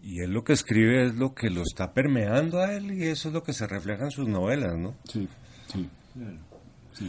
Y 0.04 0.20
él 0.20 0.30
lo 0.32 0.44
que 0.44 0.52
escribe 0.52 1.06
es 1.06 1.14
lo 1.16 1.34
que 1.34 1.50
lo 1.50 1.62
está 1.62 1.92
permeando 1.92 2.60
a 2.60 2.72
él 2.74 2.92
y 2.92 3.04
eso 3.08 3.28
es 3.28 3.34
lo 3.34 3.42
que 3.42 3.52
se 3.52 3.66
refleja 3.66 4.04
en 4.04 4.10
sus 4.10 4.28
novelas, 4.28 4.76
¿no? 4.78 4.96
Sí, 5.10 5.28
sí. 5.72 5.88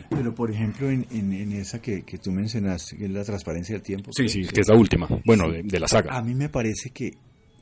Pero 0.10 0.34
por 0.34 0.50
ejemplo 0.50 0.90
en, 0.90 1.06
en- 1.12 1.34
en 1.34 1.52
esa 1.54 1.82
que, 1.82 2.04
que 2.04 2.18
tú 2.18 2.32
mencionaste, 2.32 2.98
que 2.98 3.06
es 3.06 3.12
la 3.12 3.24
transparencia 3.24 3.76
del 3.76 3.84
tiempo. 3.84 4.12
Sí, 4.16 4.28
sí, 4.30 4.46
que 4.48 4.62
es 4.62 4.68
la 4.68 4.76
última, 4.78 5.08
bueno, 5.26 5.52
de, 5.52 5.62
de 5.64 5.80
la 5.80 5.88
saga. 5.88 6.16
A 6.18 6.22
mí 6.22 6.34
me 6.34 6.50
parece 6.50 6.90
que, 6.92 7.12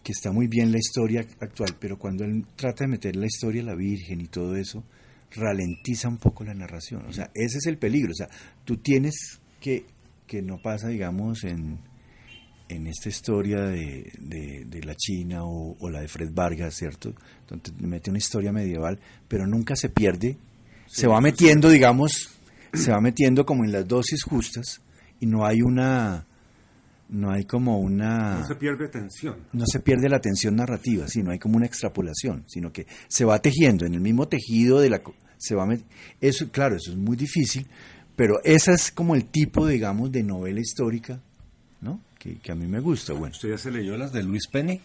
que 0.03 0.11
está 0.13 0.31
muy 0.31 0.47
bien 0.47 0.71
la 0.71 0.77
historia 0.79 1.25
actual, 1.39 1.75
pero 1.79 1.97
cuando 1.99 2.23
él 2.23 2.45
trata 2.55 2.83
de 2.85 2.89
meter 2.89 3.15
la 3.15 3.27
historia 3.27 3.61
la 3.63 3.75
Virgen 3.75 4.21
y 4.21 4.27
todo 4.27 4.55
eso, 4.55 4.83
ralentiza 5.35 6.07
un 6.09 6.17
poco 6.17 6.43
la 6.43 6.53
narración. 6.53 7.05
O 7.05 7.13
sea, 7.13 7.29
ese 7.33 7.59
es 7.59 7.65
el 7.67 7.77
peligro. 7.77 8.11
O 8.11 8.15
sea, 8.15 8.29
tú 8.65 8.77
tienes 8.77 9.39
que, 9.59 9.85
que 10.27 10.41
no 10.41 10.57
pasa, 10.61 10.87
digamos, 10.87 11.43
en, 11.43 11.77
en 12.67 12.87
esta 12.87 13.09
historia 13.09 13.61
de, 13.61 14.11
de- 14.19 14.65
de 14.65 14.83
la 14.83 14.95
China 14.95 15.43
o, 15.45 15.75
o 15.79 15.89
la 15.89 16.01
de 16.01 16.07
Fred 16.07 16.31
Vargas, 16.33 16.75
¿cierto? 16.75 17.13
Donde 17.47 17.71
te 17.71 17.87
mete 17.87 18.09
una 18.09 18.17
historia 18.19 18.51
medieval, 18.51 18.99
pero 19.27 19.45
nunca 19.45 19.75
se 19.75 19.89
pierde. 19.89 20.37
se 20.87 21.07
va 21.07 21.21
metiendo, 21.21 21.69
digamos, 21.69 22.29
se 22.73 22.91
va 22.91 22.99
metiendo 23.01 23.45
como 23.45 23.63
en 23.65 23.71
las 23.71 23.87
dosis 23.87 24.23
justas 24.23 24.81
y 25.19 25.25
no 25.27 25.45
hay 25.45 25.61
una, 25.61 26.25
no 27.11 27.31
hay 27.31 27.45
como 27.45 27.79
una 27.79 28.39
No 28.39 28.47
se 28.47 28.55
pierde 28.55 28.87
tensión. 28.87 29.35
no 29.53 29.65
se 29.67 29.79
pierde 29.79 30.09
la 30.09 30.19
tensión 30.19 30.55
narrativa, 30.55 31.07
sino 31.07 31.31
hay 31.31 31.39
como 31.39 31.57
una 31.57 31.65
extrapolación, 31.65 32.43
sino 32.47 32.71
que 32.71 32.87
se 33.07 33.25
va 33.25 33.39
tejiendo 33.39 33.85
en 33.85 33.93
el 33.93 34.01
mismo 34.01 34.27
tejido 34.27 34.79
de 34.79 34.89
la 34.89 34.99
co- 35.03 35.13
se 35.37 35.53
va 35.55 35.65
met- 35.65 35.83
eso 36.19 36.49
claro, 36.51 36.75
eso 36.77 36.91
es 36.91 36.97
muy 36.97 37.15
difícil, 37.17 37.67
pero 38.15 38.39
ese 38.43 38.71
es 38.73 38.91
como 38.91 39.15
el 39.15 39.25
tipo 39.25 39.67
digamos 39.67 40.11
de 40.11 40.23
novela 40.23 40.59
histórica, 40.59 41.19
¿no? 41.81 42.01
que, 42.17 42.37
que 42.39 42.51
a 42.51 42.55
mí 42.55 42.67
me 42.67 42.79
gusta. 42.79 43.13
Bueno, 43.13 43.33
¿Usted 43.33 43.49
ya 43.49 43.57
se 43.57 43.71
leyó 43.71 43.97
las 43.97 44.11
de 44.13 44.23
Luis 44.23 44.47
Penny? 44.51 44.79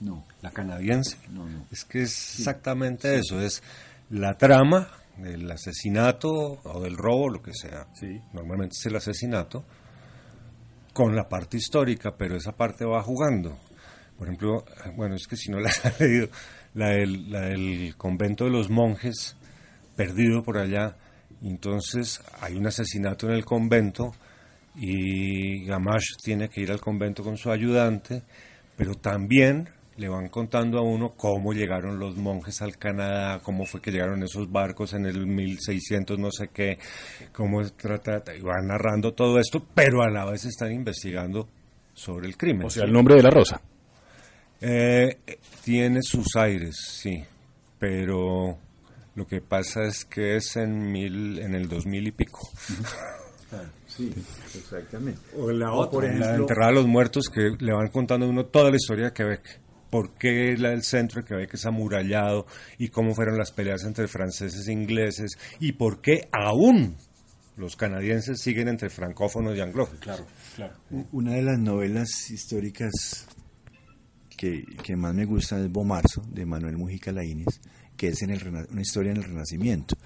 no, 0.00 0.24
La 0.42 0.50
canadiense. 0.50 1.16
No, 1.30 1.48
no. 1.48 1.66
Es 1.70 1.84
que 1.84 2.02
es 2.02 2.38
exactamente 2.38 3.16
eso, 3.18 3.40
es 3.40 3.62
la 4.10 4.36
trama 4.36 4.88
del 5.18 5.48
asesinato 5.50 6.28
o 6.64 6.80
del 6.82 6.96
robo, 6.96 7.28
lo 7.28 7.42
que 7.42 7.52
sea. 7.54 7.86
Sí. 7.94 8.20
Normalmente 8.32 8.74
es 8.78 8.86
el 8.86 8.96
asesinato 8.96 9.64
con 10.92 11.14
la 11.14 11.28
parte 11.28 11.56
histórica, 11.56 12.14
pero 12.16 12.36
esa 12.36 12.52
parte 12.52 12.84
va 12.84 13.02
jugando. 13.02 13.58
Por 14.16 14.26
ejemplo, 14.26 14.64
bueno, 14.96 15.14
es 15.14 15.26
que 15.26 15.36
si 15.36 15.50
no 15.50 15.60
la 15.60 15.70
has 15.84 16.00
leído, 16.00 16.28
la 16.74 16.90
del, 16.90 17.30
la 17.30 17.40
del 17.42 17.94
convento 17.96 18.44
de 18.44 18.50
los 18.50 18.70
monjes, 18.70 19.36
perdido 19.96 20.42
por 20.42 20.58
allá, 20.58 20.96
entonces 21.42 22.20
hay 22.40 22.56
un 22.56 22.66
asesinato 22.66 23.26
en 23.26 23.32
el 23.32 23.44
convento 23.44 24.12
y 24.76 25.64
Gamache 25.64 26.14
tiene 26.22 26.48
que 26.48 26.60
ir 26.60 26.70
al 26.70 26.80
convento 26.80 27.22
con 27.22 27.36
su 27.36 27.50
ayudante, 27.50 28.22
pero 28.76 28.94
también 28.94 29.68
le 30.00 30.08
van 30.08 30.30
contando 30.30 30.78
a 30.78 30.82
uno 30.82 31.10
cómo 31.14 31.52
llegaron 31.52 31.98
los 31.98 32.16
monjes 32.16 32.62
al 32.62 32.78
Canadá, 32.78 33.40
cómo 33.42 33.66
fue 33.66 33.82
que 33.82 33.90
llegaron 33.92 34.22
esos 34.22 34.50
barcos 34.50 34.94
en 34.94 35.04
el 35.04 35.26
1600 35.26 36.18
no 36.18 36.30
sé 36.32 36.48
qué, 36.48 36.78
cómo 37.34 37.62
trata, 37.72 38.34
y 38.34 38.40
van 38.40 38.66
narrando 38.68 39.12
todo 39.12 39.38
esto, 39.38 39.62
pero 39.74 40.02
a 40.02 40.08
la 40.08 40.24
vez 40.24 40.46
están 40.46 40.72
investigando 40.72 41.46
sobre 41.94 42.28
el 42.28 42.38
crimen. 42.38 42.66
O 42.66 42.70
sea, 42.70 42.84
el 42.84 42.92
nombre 42.94 43.14
de 43.16 43.22
la 43.22 43.28
rosa. 43.30 43.60
Eh, 44.62 45.18
tiene 45.64 46.00
sus 46.02 46.34
aires, 46.34 46.76
sí, 46.82 47.22
pero 47.78 48.56
lo 49.16 49.26
que 49.26 49.42
pasa 49.42 49.82
es 49.84 50.06
que 50.06 50.36
es 50.36 50.56
en 50.56 50.90
mil, 50.90 51.38
en 51.40 51.54
el 51.54 51.68
2000 51.68 52.06
y 52.06 52.12
pico. 52.12 52.48
sí, 53.86 54.12
exactamente. 54.54 55.20
O 55.36 55.50
la 55.50 55.72
O, 55.72 55.90
por 55.90 56.04
otra, 56.04 56.14
la 56.16 56.18
de 56.18 56.32
ejemplo- 56.32 56.42
enterrar 56.44 56.68
a 56.70 56.72
los 56.72 56.86
muertos 56.86 57.24
que 57.28 57.50
le 57.58 57.72
van 57.74 57.88
contando 57.88 58.24
a 58.24 58.28
uno 58.30 58.46
toda 58.46 58.70
la 58.70 58.76
historia 58.76 59.06
de 59.06 59.12
Quebec. 59.12 59.60
¿Por 59.90 60.14
qué 60.14 60.56
la- 60.56 60.72
el 60.72 60.82
centro 60.84 61.20
de 61.20 61.26
Quebec 61.28 61.54
es 61.54 61.66
amurallado? 61.66 62.46
¿Y 62.78 62.88
cómo 62.88 63.14
fueron 63.14 63.36
las 63.36 63.50
peleas 63.52 63.84
entre 63.84 64.06
franceses 64.08 64.66
e 64.68 64.72
ingleses? 64.72 65.32
¿Y 65.58 65.72
por 65.72 66.00
qué 66.00 66.28
aún 66.32 66.96
los 67.56 67.76
canadienses 67.76 68.40
siguen 68.40 68.68
entre 68.68 68.88
francófonos 68.88 69.56
y 69.56 69.60
anglófonos? 69.60 70.00
Claro, 70.00 70.26
claro. 70.56 70.74
Una 71.12 71.34
de 71.34 71.42
las 71.42 71.58
novelas 71.58 72.30
históricas 72.30 73.26
que, 74.36 74.64
que 74.82 74.96
más 74.96 75.14
me 75.14 75.24
gustan 75.26 75.64
es 75.64 75.70
Bomarzo, 75.70 76.22
de 76.32 76.46
Manuel 76.46 76.76
Mujica 76.78 77.12
Laínez, 77.12 77.60
que 77.96 78.08
es 78.08 78.22
en 78.22 78.30
el, 78.30 78.46
una 78.70 78.80
historia 78.80 79.10
en 79.10 79.18
el 79.18 79.24
Renacimiento. 79.24 79.96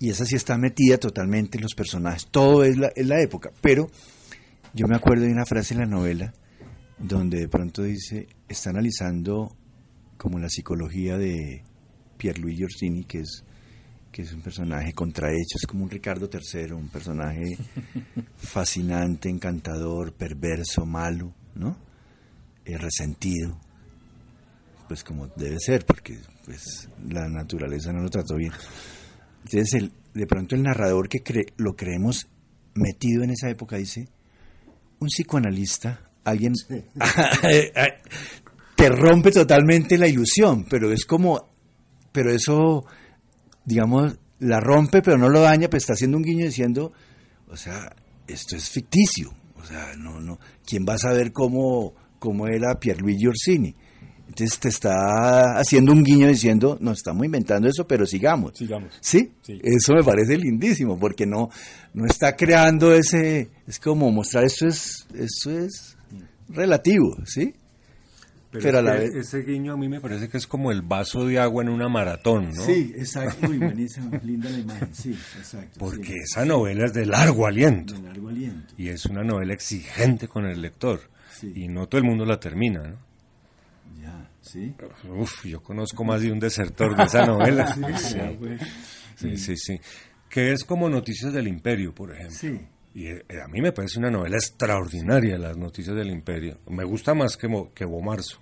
Y 0.00 0.10
esa 0.10 0.24
sí 0.24 0.36
está 0.36 0.56
metida 0.56 0.96
totalmente 0.98 1.58
en 1.58 1.62
los 1.62 1.74
personajes, 1.74 2.28
todo 2.30 2.64
es 2.64 2.76
la, 2.76 2.88
es 2.94 3.06
la 3.06 3.20
época. 3.20 3.50
Pero 3.60 3.90
yo 4.72 4.86
me 4.88 4.96
acuerdo 4.96 5.24
de 5.24 5.32
una 5.32 5.44
frase 5.46 5.74
en 5.74 5.80
la 5.80 5.86
novela 5.86 6.32
donde 6.98 7.40
de 7.40 7.48
pronto 7.48 7.82
dice, 7.82 8.26
está 8.48 8.70
analizando 8.70 9.54
como 10.16 10.38
la 10.38 10.48
psicología 10.48 11.16
de 11.16 11.62
Pierluigi 12.16 12.64
Orsini, 12.64 13.04
que 13.04 13.20
es 13.20 13.44
que 14.10 14.22
es 14.22 14.32
un 14.32 14.40
personaje 14.40 14.94
contrahecho, 14.94 15.56
es 15.56 15.66
como 15.66 15.84
un 15.84 15.90
Ricardo 15.90 16.30
III, 16.32 16.72
un 16.72 16.88
personaje 16.88 17.58
fascinante, 18.36 19.28
encantador, 19.28 20.14
perverso, 20.14 20.86
malo, 20.86 21.34
¿no? 21.54 21.76
Eh, 22.64 22.78
resentido, 22.78 23.60
pues 24.88 25.04
como 25.04 25.26
debe 25.36 25.58
ser, 25.60 25.84
porque 25.84 26.18
pues 26.46 26.88
la 27.06 27.28
naturaleza 27.28 27.92
no 27.92 28.00
lo 28.00 28.08
trató 28.08 28.36
bien. 28.36 28.52
Entonces, 29.44 29.74
el, 29.74 29.92
de 30.14 30.26
pronto 30.26 30.54
el 30.54 30.62
narrador 30.62 31.08
que 31.08 31.22
cre- 31.22 31.52
lo 31.58 31.76
creemos 31.76 32.26
metido 32.74 33.22
en 33.22 33.30
esa 33.30 33.50
época 33.50 33.76
dice, 33.76 34.08
un 35.00 35.08
psicoanalista, 35.08 36.00
alguien 36.28 36.54
te 38.76 38.88
rompe 38.88 39.32
totalmente 39.32 39.98
la 39.98 40.06
ilusión, 40.06 40.64
pero 40.70 40.92
es 40.92 41.04
como, 41.04 41.48
pero 42.12 42.30
eso, 42.30 42.84
digamos, 43.64 44.16
la 44.38 44.60
rompe, 44.60 45.02
pero 45.02 45.18
no 45.18 45.28
lo 45.28 45.40
daña, 45.40 45.68
pues 45.68 45.82
está 45.82 45.94
haciendo 45.94 46.16
un 46.16 46.22
guiño 46.22 46.44
diciendo, 46.46 46.92
o 47.48 47.56
sea, 47.56 47.92
esto 48.26 48.54
es 48.54 48.70
ficticio, 48.70 49.34
o 49.56 49.64
sea, 49.64 49.96
no, 49.96 50.20
no, 50.20 50.38
¿quién 50.64 50.86
va 50.88 50.94
a 50.94 50.98
saber 50.98 51.32
cómo, 51.32 51.94
cómo 52.18 52.46
era 52.46 52.78
Pierluigi 52.78 53.26
Orsini? 53.26 53.74
Entonces 54.28 54.60
te 54.60 54.68
está 54.68 55.58
haciendo 55.58 55.90
un 55.90 56.04
guiño 56.04 56.28
diciendo, 56.28 56.78
no 56.80 56.92
estamos 56.92 57.24
inventando 57.24 57.66
eso, 57.66 57.86
pero 57.86 58.06
sigamos. 58.06 58.52
Sigamos. 58.56 58.92
¿Sí? 59.00 59.32
Sí. 59.42 59.58
Eso 59.64 59.94
me 59.94 60.04
parece 60.04 60.36
lindísimo, 60.36 60.96
porque 60.96 61.26
no, 61.26 61.50
no 61.94 62.06
está 62.06 62.36
creando 62.36 62.94
ese, 62.94 63.50
es 63.66 63.80
como 63.80 64.12
mostrar 64.12 64.44
esto 64.44 64.68
es, 64.68 65.08
esto 65.14 65.50
es 65.50 65.97
relativo, 66.48 67.16
¿sí? 67.24 67.54
Pero 68.50 68.78
a 68.78 68.82
la 68.82 68.96
es 68.96 69.10
que 69.10 69.16
vez- 69.18 69.26
ese 69.26 69.42
guiño 69.42 69.74
a 69.74 69.76
mí 69.76 69.88
me 69.88 70.00
parece 70.00 70.28
que 70.30 70.38
es 70.38 70.46
como 70.46 70.72
el 70.72 70.80
vaso 70.80 71.26
de 71.26 71.38
agua 71.38 71.62
en 71.62 71.68
una 71.68 71.88
maratón, 71.90 72.52
¿no? 72.54 72.64
Sí, 72.64 72.94
exacto, 72.96 73.46
muy 73.46 73.58
buenísimo, 73.58 74.10
linda 74.24 74.48
la 74.48 74.58
imagen, 74.58 74.94
sí, 74.94 75.10
exacto. 75.38 75.78
Porque 75.78 76.14
esa 76.14 76.46
novela 76.46 76.86
es 76.86 76.94
de 76.94 77.04
largo 77.04 77.46
aliento. 77.46 77.92
De 77.94 78.00
largo 78.02 78.28
aliento. 78.30 78.72
Y 78.78 78.88
es 78.88 79.04
una 79.04 79.22
novela 79.22 79.52
exigente 79.52 80.28
con 80.28 80.46
el 80.46 80.62
lector. 80.62 81.00
Sí. 81.38 81.52
Y 81.54 81.68
no 81.68 81.86
todo 81.88 82.00
el 82.00 82.06
mundo 82.06 82.24
la 82.24 82.40
termina, 82.40 82.82
¿no? 82.88 82.96
Ya, 84.02 84.30
sí. 84.40 84.74
Uf, 85.10 85.44
yo 85.44 85.60
conozco 85.62 86.02
más 86.04 86.22
de 86.22 86.32
un 86.32 86.40
desertor 86.40 86.96
de 86.96 87.02
esa 87.04 87.26
novela. 87.26 87.74
sí, 87.98 88.56
sí, 89.16 89.36
sí, 89.36 89.56
sí. 89.56 89.80
Que 90.30 90.52
es 90.52 90.64
como 90.64 90.88
Noticias 90.88 91.32
del 91.34 91.48
Imperio, 91.48 91.94
por 91.94 92.12
ejemplo. 92.12 92.34
Sí. 92.36 92.58
Y 92.94 93.06
eh, 93.06 93.22
a 93.44 93.48
mí 93.48 93.60
me 93.60 93.72
parece 93.72 93.98
una 93.98 94.10
novela 94.10 94.36
extraordinaria, 94.36 95.38
Las 95.38 95.56
Noticias 95.56 95.94
del 95.94 96.10
Imperio. 96.10 96.58
Me 96.68 96.84
gusta 96.84 97.14
más 97.14 97.36
que, 97.36 97.46
Mo- 97.48 97.72
que 97.74 97.84
Bomarzo. 97.84 98.40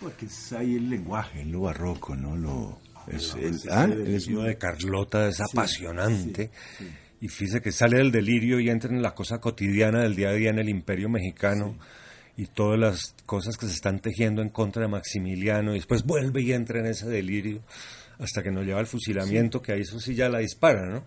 Porque 0.00 0.26
es 0.26 0.52
ahí 0.52 0.76
el 0.76 0.90
lenguaje, 0.90 1.44
lo 1.44 1.62
barroco, 1.62 2.14
¿no? 2.14 2.36
Lo, 2.36 2.80
es, 3.08 3.34
el, 3.34 3.54
El 3.54 3.60
¿ah? 3.70 3.86
delirio 3.86 4.42
de 4.42 4.56
Carlota 4.58 5.28
es 5.28 5.40
apasionante. 5.40 6.50
Y 7.20 7.28
fíjese 7.28 7.60
que 7.62 7.72
sale 7.72 7.96
del 7.96 8.12
delirio 8.12 8.60
y 8.60 8.68
entra 8.68 8.90
en 8.90 9.02
la 9.02 9.14
cosa 9.14 9.38
cotidiana 9.40 10.02
del 10.02 10.14
día 10.14 10.28
a 10.28 10.34
día 10.34 10.50
en 10.50 10.58
el 10.58 10.68
imperio 10.68 11.08
mexicano 11.08 11.76
y 12.36 12.46
todas 12.46 12.78
las 12.78 13.14
cosas 13.24 13.56
que 13.56 13.66
se 13.66 13.72
están 13.72 14.00
tejiendo 14.00 14.42
en 14.42 14.50
contra 14.50 14.82
de 14.82 14.88
Maximiliano 14.88 15.72
y 15.72 15.76
después 15.78 16.04
vuelve 16.04 16.42
y 16.42 16.52
entra 16.52 16.78
en 16.80 16.86
ese 16.86 17.08
delirio 17.08 17.62
hasta 18.18 18.42
que 18.42 18.50
nos 18.50 18.66
lleva 18.66 18.78
al 18.80 18.86
fusilamiento 18.86 19.62
que 19.62 19.72
ahí 19.72 19.80
eso 19.80 19.98
sí 19.98 20.14
ya 20.14 20.28
la 20.28 20.40
dispara, 20.40 20.86
¿no? 20.86 21.04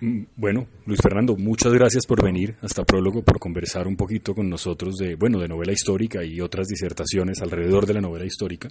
Mm, 0.00 0.24
Bueno, 0.36 0.66
Luis 0.84 1.00
Fernando, 1.02 1.36
muchas 1.36 1.72
gracias 1.72 2.04
por 2.06 2.22
venir 2.22 2.56
hasta 2.60 2.84
Prólogo, 2.84 3.22
por 3.22 3.38
conversar 3.38 3.86
un 3.88 3.96
poquito 3.96 4.34
con 4.34 4.48
nosotros 4.50 4.96
de, 4.96 5.14
bueno, 5.14 5.38
de 5.40 5.48
novela 5.48 5.72
histórica 5.72 6.22
y 6.22 6.40
otras 6.40 6.66
disertaciones 6.68 7.40
alrededor 7.40 7.86
de 7.86 7.94
la 7.94 8.00
novela 8.02 8.26
histórica. 8.26 8.68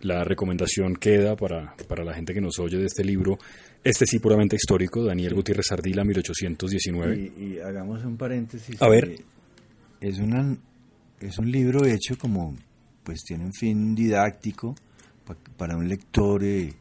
La 0.00 0.24
recomendación 0.24 0.96
queda 0.96 1.36
para, 1.36 1.74
para 1.86 2.02
la 2.04 2.14
gente 2.14 2.32
que 2.32 2.40
nos 2.40 2.58
oye 2.58 2.78
de 2.78 2.86
este 2.86 3.04
libro, 3.04 3.38
este 3.82 4.06
sí 4.06 4.18
puramente 4.20 4.56
histórico, 4.56 5.04
Daniel 5.04 5.34
Gutiérrez 5.34 5.70
Ardila, 5.72 6.02
1819. 6.04 7.32
Y, 7.36 7.44
y 7.44 7.58
hagamos 7.58 8.02
un 8.04 8.16
paréntesis. 8.16 8.80
A 8.80 8.88
ver. 8.88 9.16
que 10.00 10.08
Es, 10.08 10.18
una, 10.18 10.56
es 11.20 11.36
un 11.38 11.50
libro 11.50 11.84
hecho 11.84 12.16
como, 12.18 12.56
pues 13.02 13.22
tiene 13.22 13.44
un 13.44 13.52
fin 13.52 13.94
didáctico 13.94 14.74
pa- 15.26 15.36
para 15.58 15.76
un 15.76 15.86
lector 15.88 16.42
eh, 16.42 16.72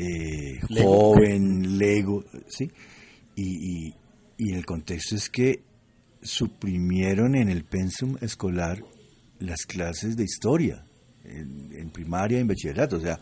eh, 0.00 0.60
joven, 0.82 1.78
lego, 1.78 2.24
¿sí? 2.48 2.70
Y, 3.36 3.88
y, 3.88 3.94
y 4.38 4.52
el 4.52 4.64
contexto 4.64 5.16
es 5.16 5.28
que 5.28 5.62
suprimieron 6.22 7.34
en 7.34 7.48
el 7.48 7.64
pensum 7.64 8.16
escolar 8.20 8.82
las 9.38 9.64
clases 9.66 10.16
de 10.16 10.24
historia, 10.24 10.84
en, 11.24 11.70
en 11.72 11.90
primaria 11.90 12.38
y 12.38 12.40
en 12.42 12.48
bachillerato, 12.48 12.96
o 12.96 13.00
sea, 13.00 13.18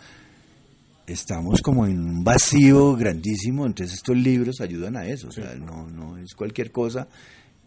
estamos 1.06 1.62
como 1.62 1.86
en 1.86 1.98
un 1.98 2.24
vacío 2.24 2.94
grandísimo, 2.94 3.66
entonces 3.66 3.96
estos 3.96 4.16
libros 4.16 4.60
ayudan 4.60 4.96
a 4.96 5.06
eso, 5.06 5.28
o 5.28 5.32
sea, 5.32 5.54
no, 5.54 5.88
no 5.88 6.18
es 6.18 6.34
cualquier 6.34 6.70
cosa 6.70 7.08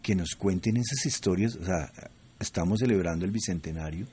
que 0.02 0.14
nos 0.14 0.34
cuenten 0.36 0.76
esas 0.76 1.04
historias, 1.06 1.56
o 1.56 1.64
sea, 1.64 1.90
estamos 2.38 2.80
celebrando 2.80 3.24
el 3.24 3.30
bicentenario, 3.30 4.06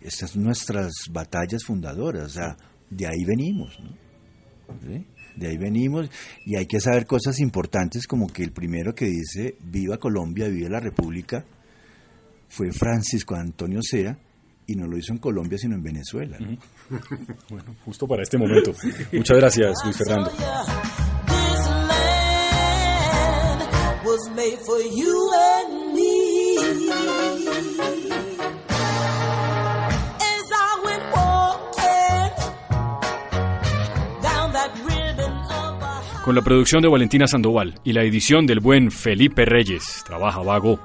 estas 0.00 0.30
son 0.30 0.44
nuestras 0.44 0.92
batallas 1.10 1.64
fundadoras, 1.64 2.26
o 2.26 2.34
sea, 2.34 2.56
de 2.90 3.06
ahí 3.06 3.24
venimos, 3.26 3.78
¿no? 3.80 4.07
¿Sí? 4.86 5.06
De 5.36 5.48
ahí 5.48 5.56
venimos 5.56 6.10
y 6.44 6.56
hay 6.56 6.66
que 6.66 6.80
saber 6.80 7.06
cosas 7.06 7.38
importantes 7.38 8.06
como 8.06 8.26
que 8.26 8.42
el 8.42 8.50
primero 8.50 8.94
que 8.94 9.06
dice 9.06 9.56
viva 9.60 9.98
Colombia, 9.98 10.48
viva 10.48 10.68
la 10.68 10.80
República, 10.80 11.44
fue 12.48 12.72
Francisco 12.72 13.34
Antonio 13.36 13.80
Sea 13.82 14.18
y 14.66 14.74
no 14.74 14.86
lo 14.86 14.98
hizo 14.98 15.12
en 15.12 15.18
Colombia 15.18 15.56
sino 15.58 15.76
en 15.76 15.82
Venezuela. 15.82 16.38
¿no? 16.40 16.58
Bueno, 17.48 17.76
justo 17.84 18.06
para 18.06 18.22
este 18.22 18.36
momento. 18.36 18.72
Muchas 19.12 19.36
gracias, 19.36 19.72
Luis 19.84 19.96
Fernando. 19.96 20.30
Con 36.28 36.34
la 36.34 36.42
producción 36.42 36.82
de 36.82 36.88
Valentina 36.88 37.26
Sandoval 37.26 37.80
y 37.84 37.94
la 37.94 38.02
edición 38.02 38.46
del 38.46 38.60
buen 38.60 38.90
Felipe 38.90 39.46
Reyes. 39.46 40.04
Trabaja 40.04 40.42
vago. 40.42 40.78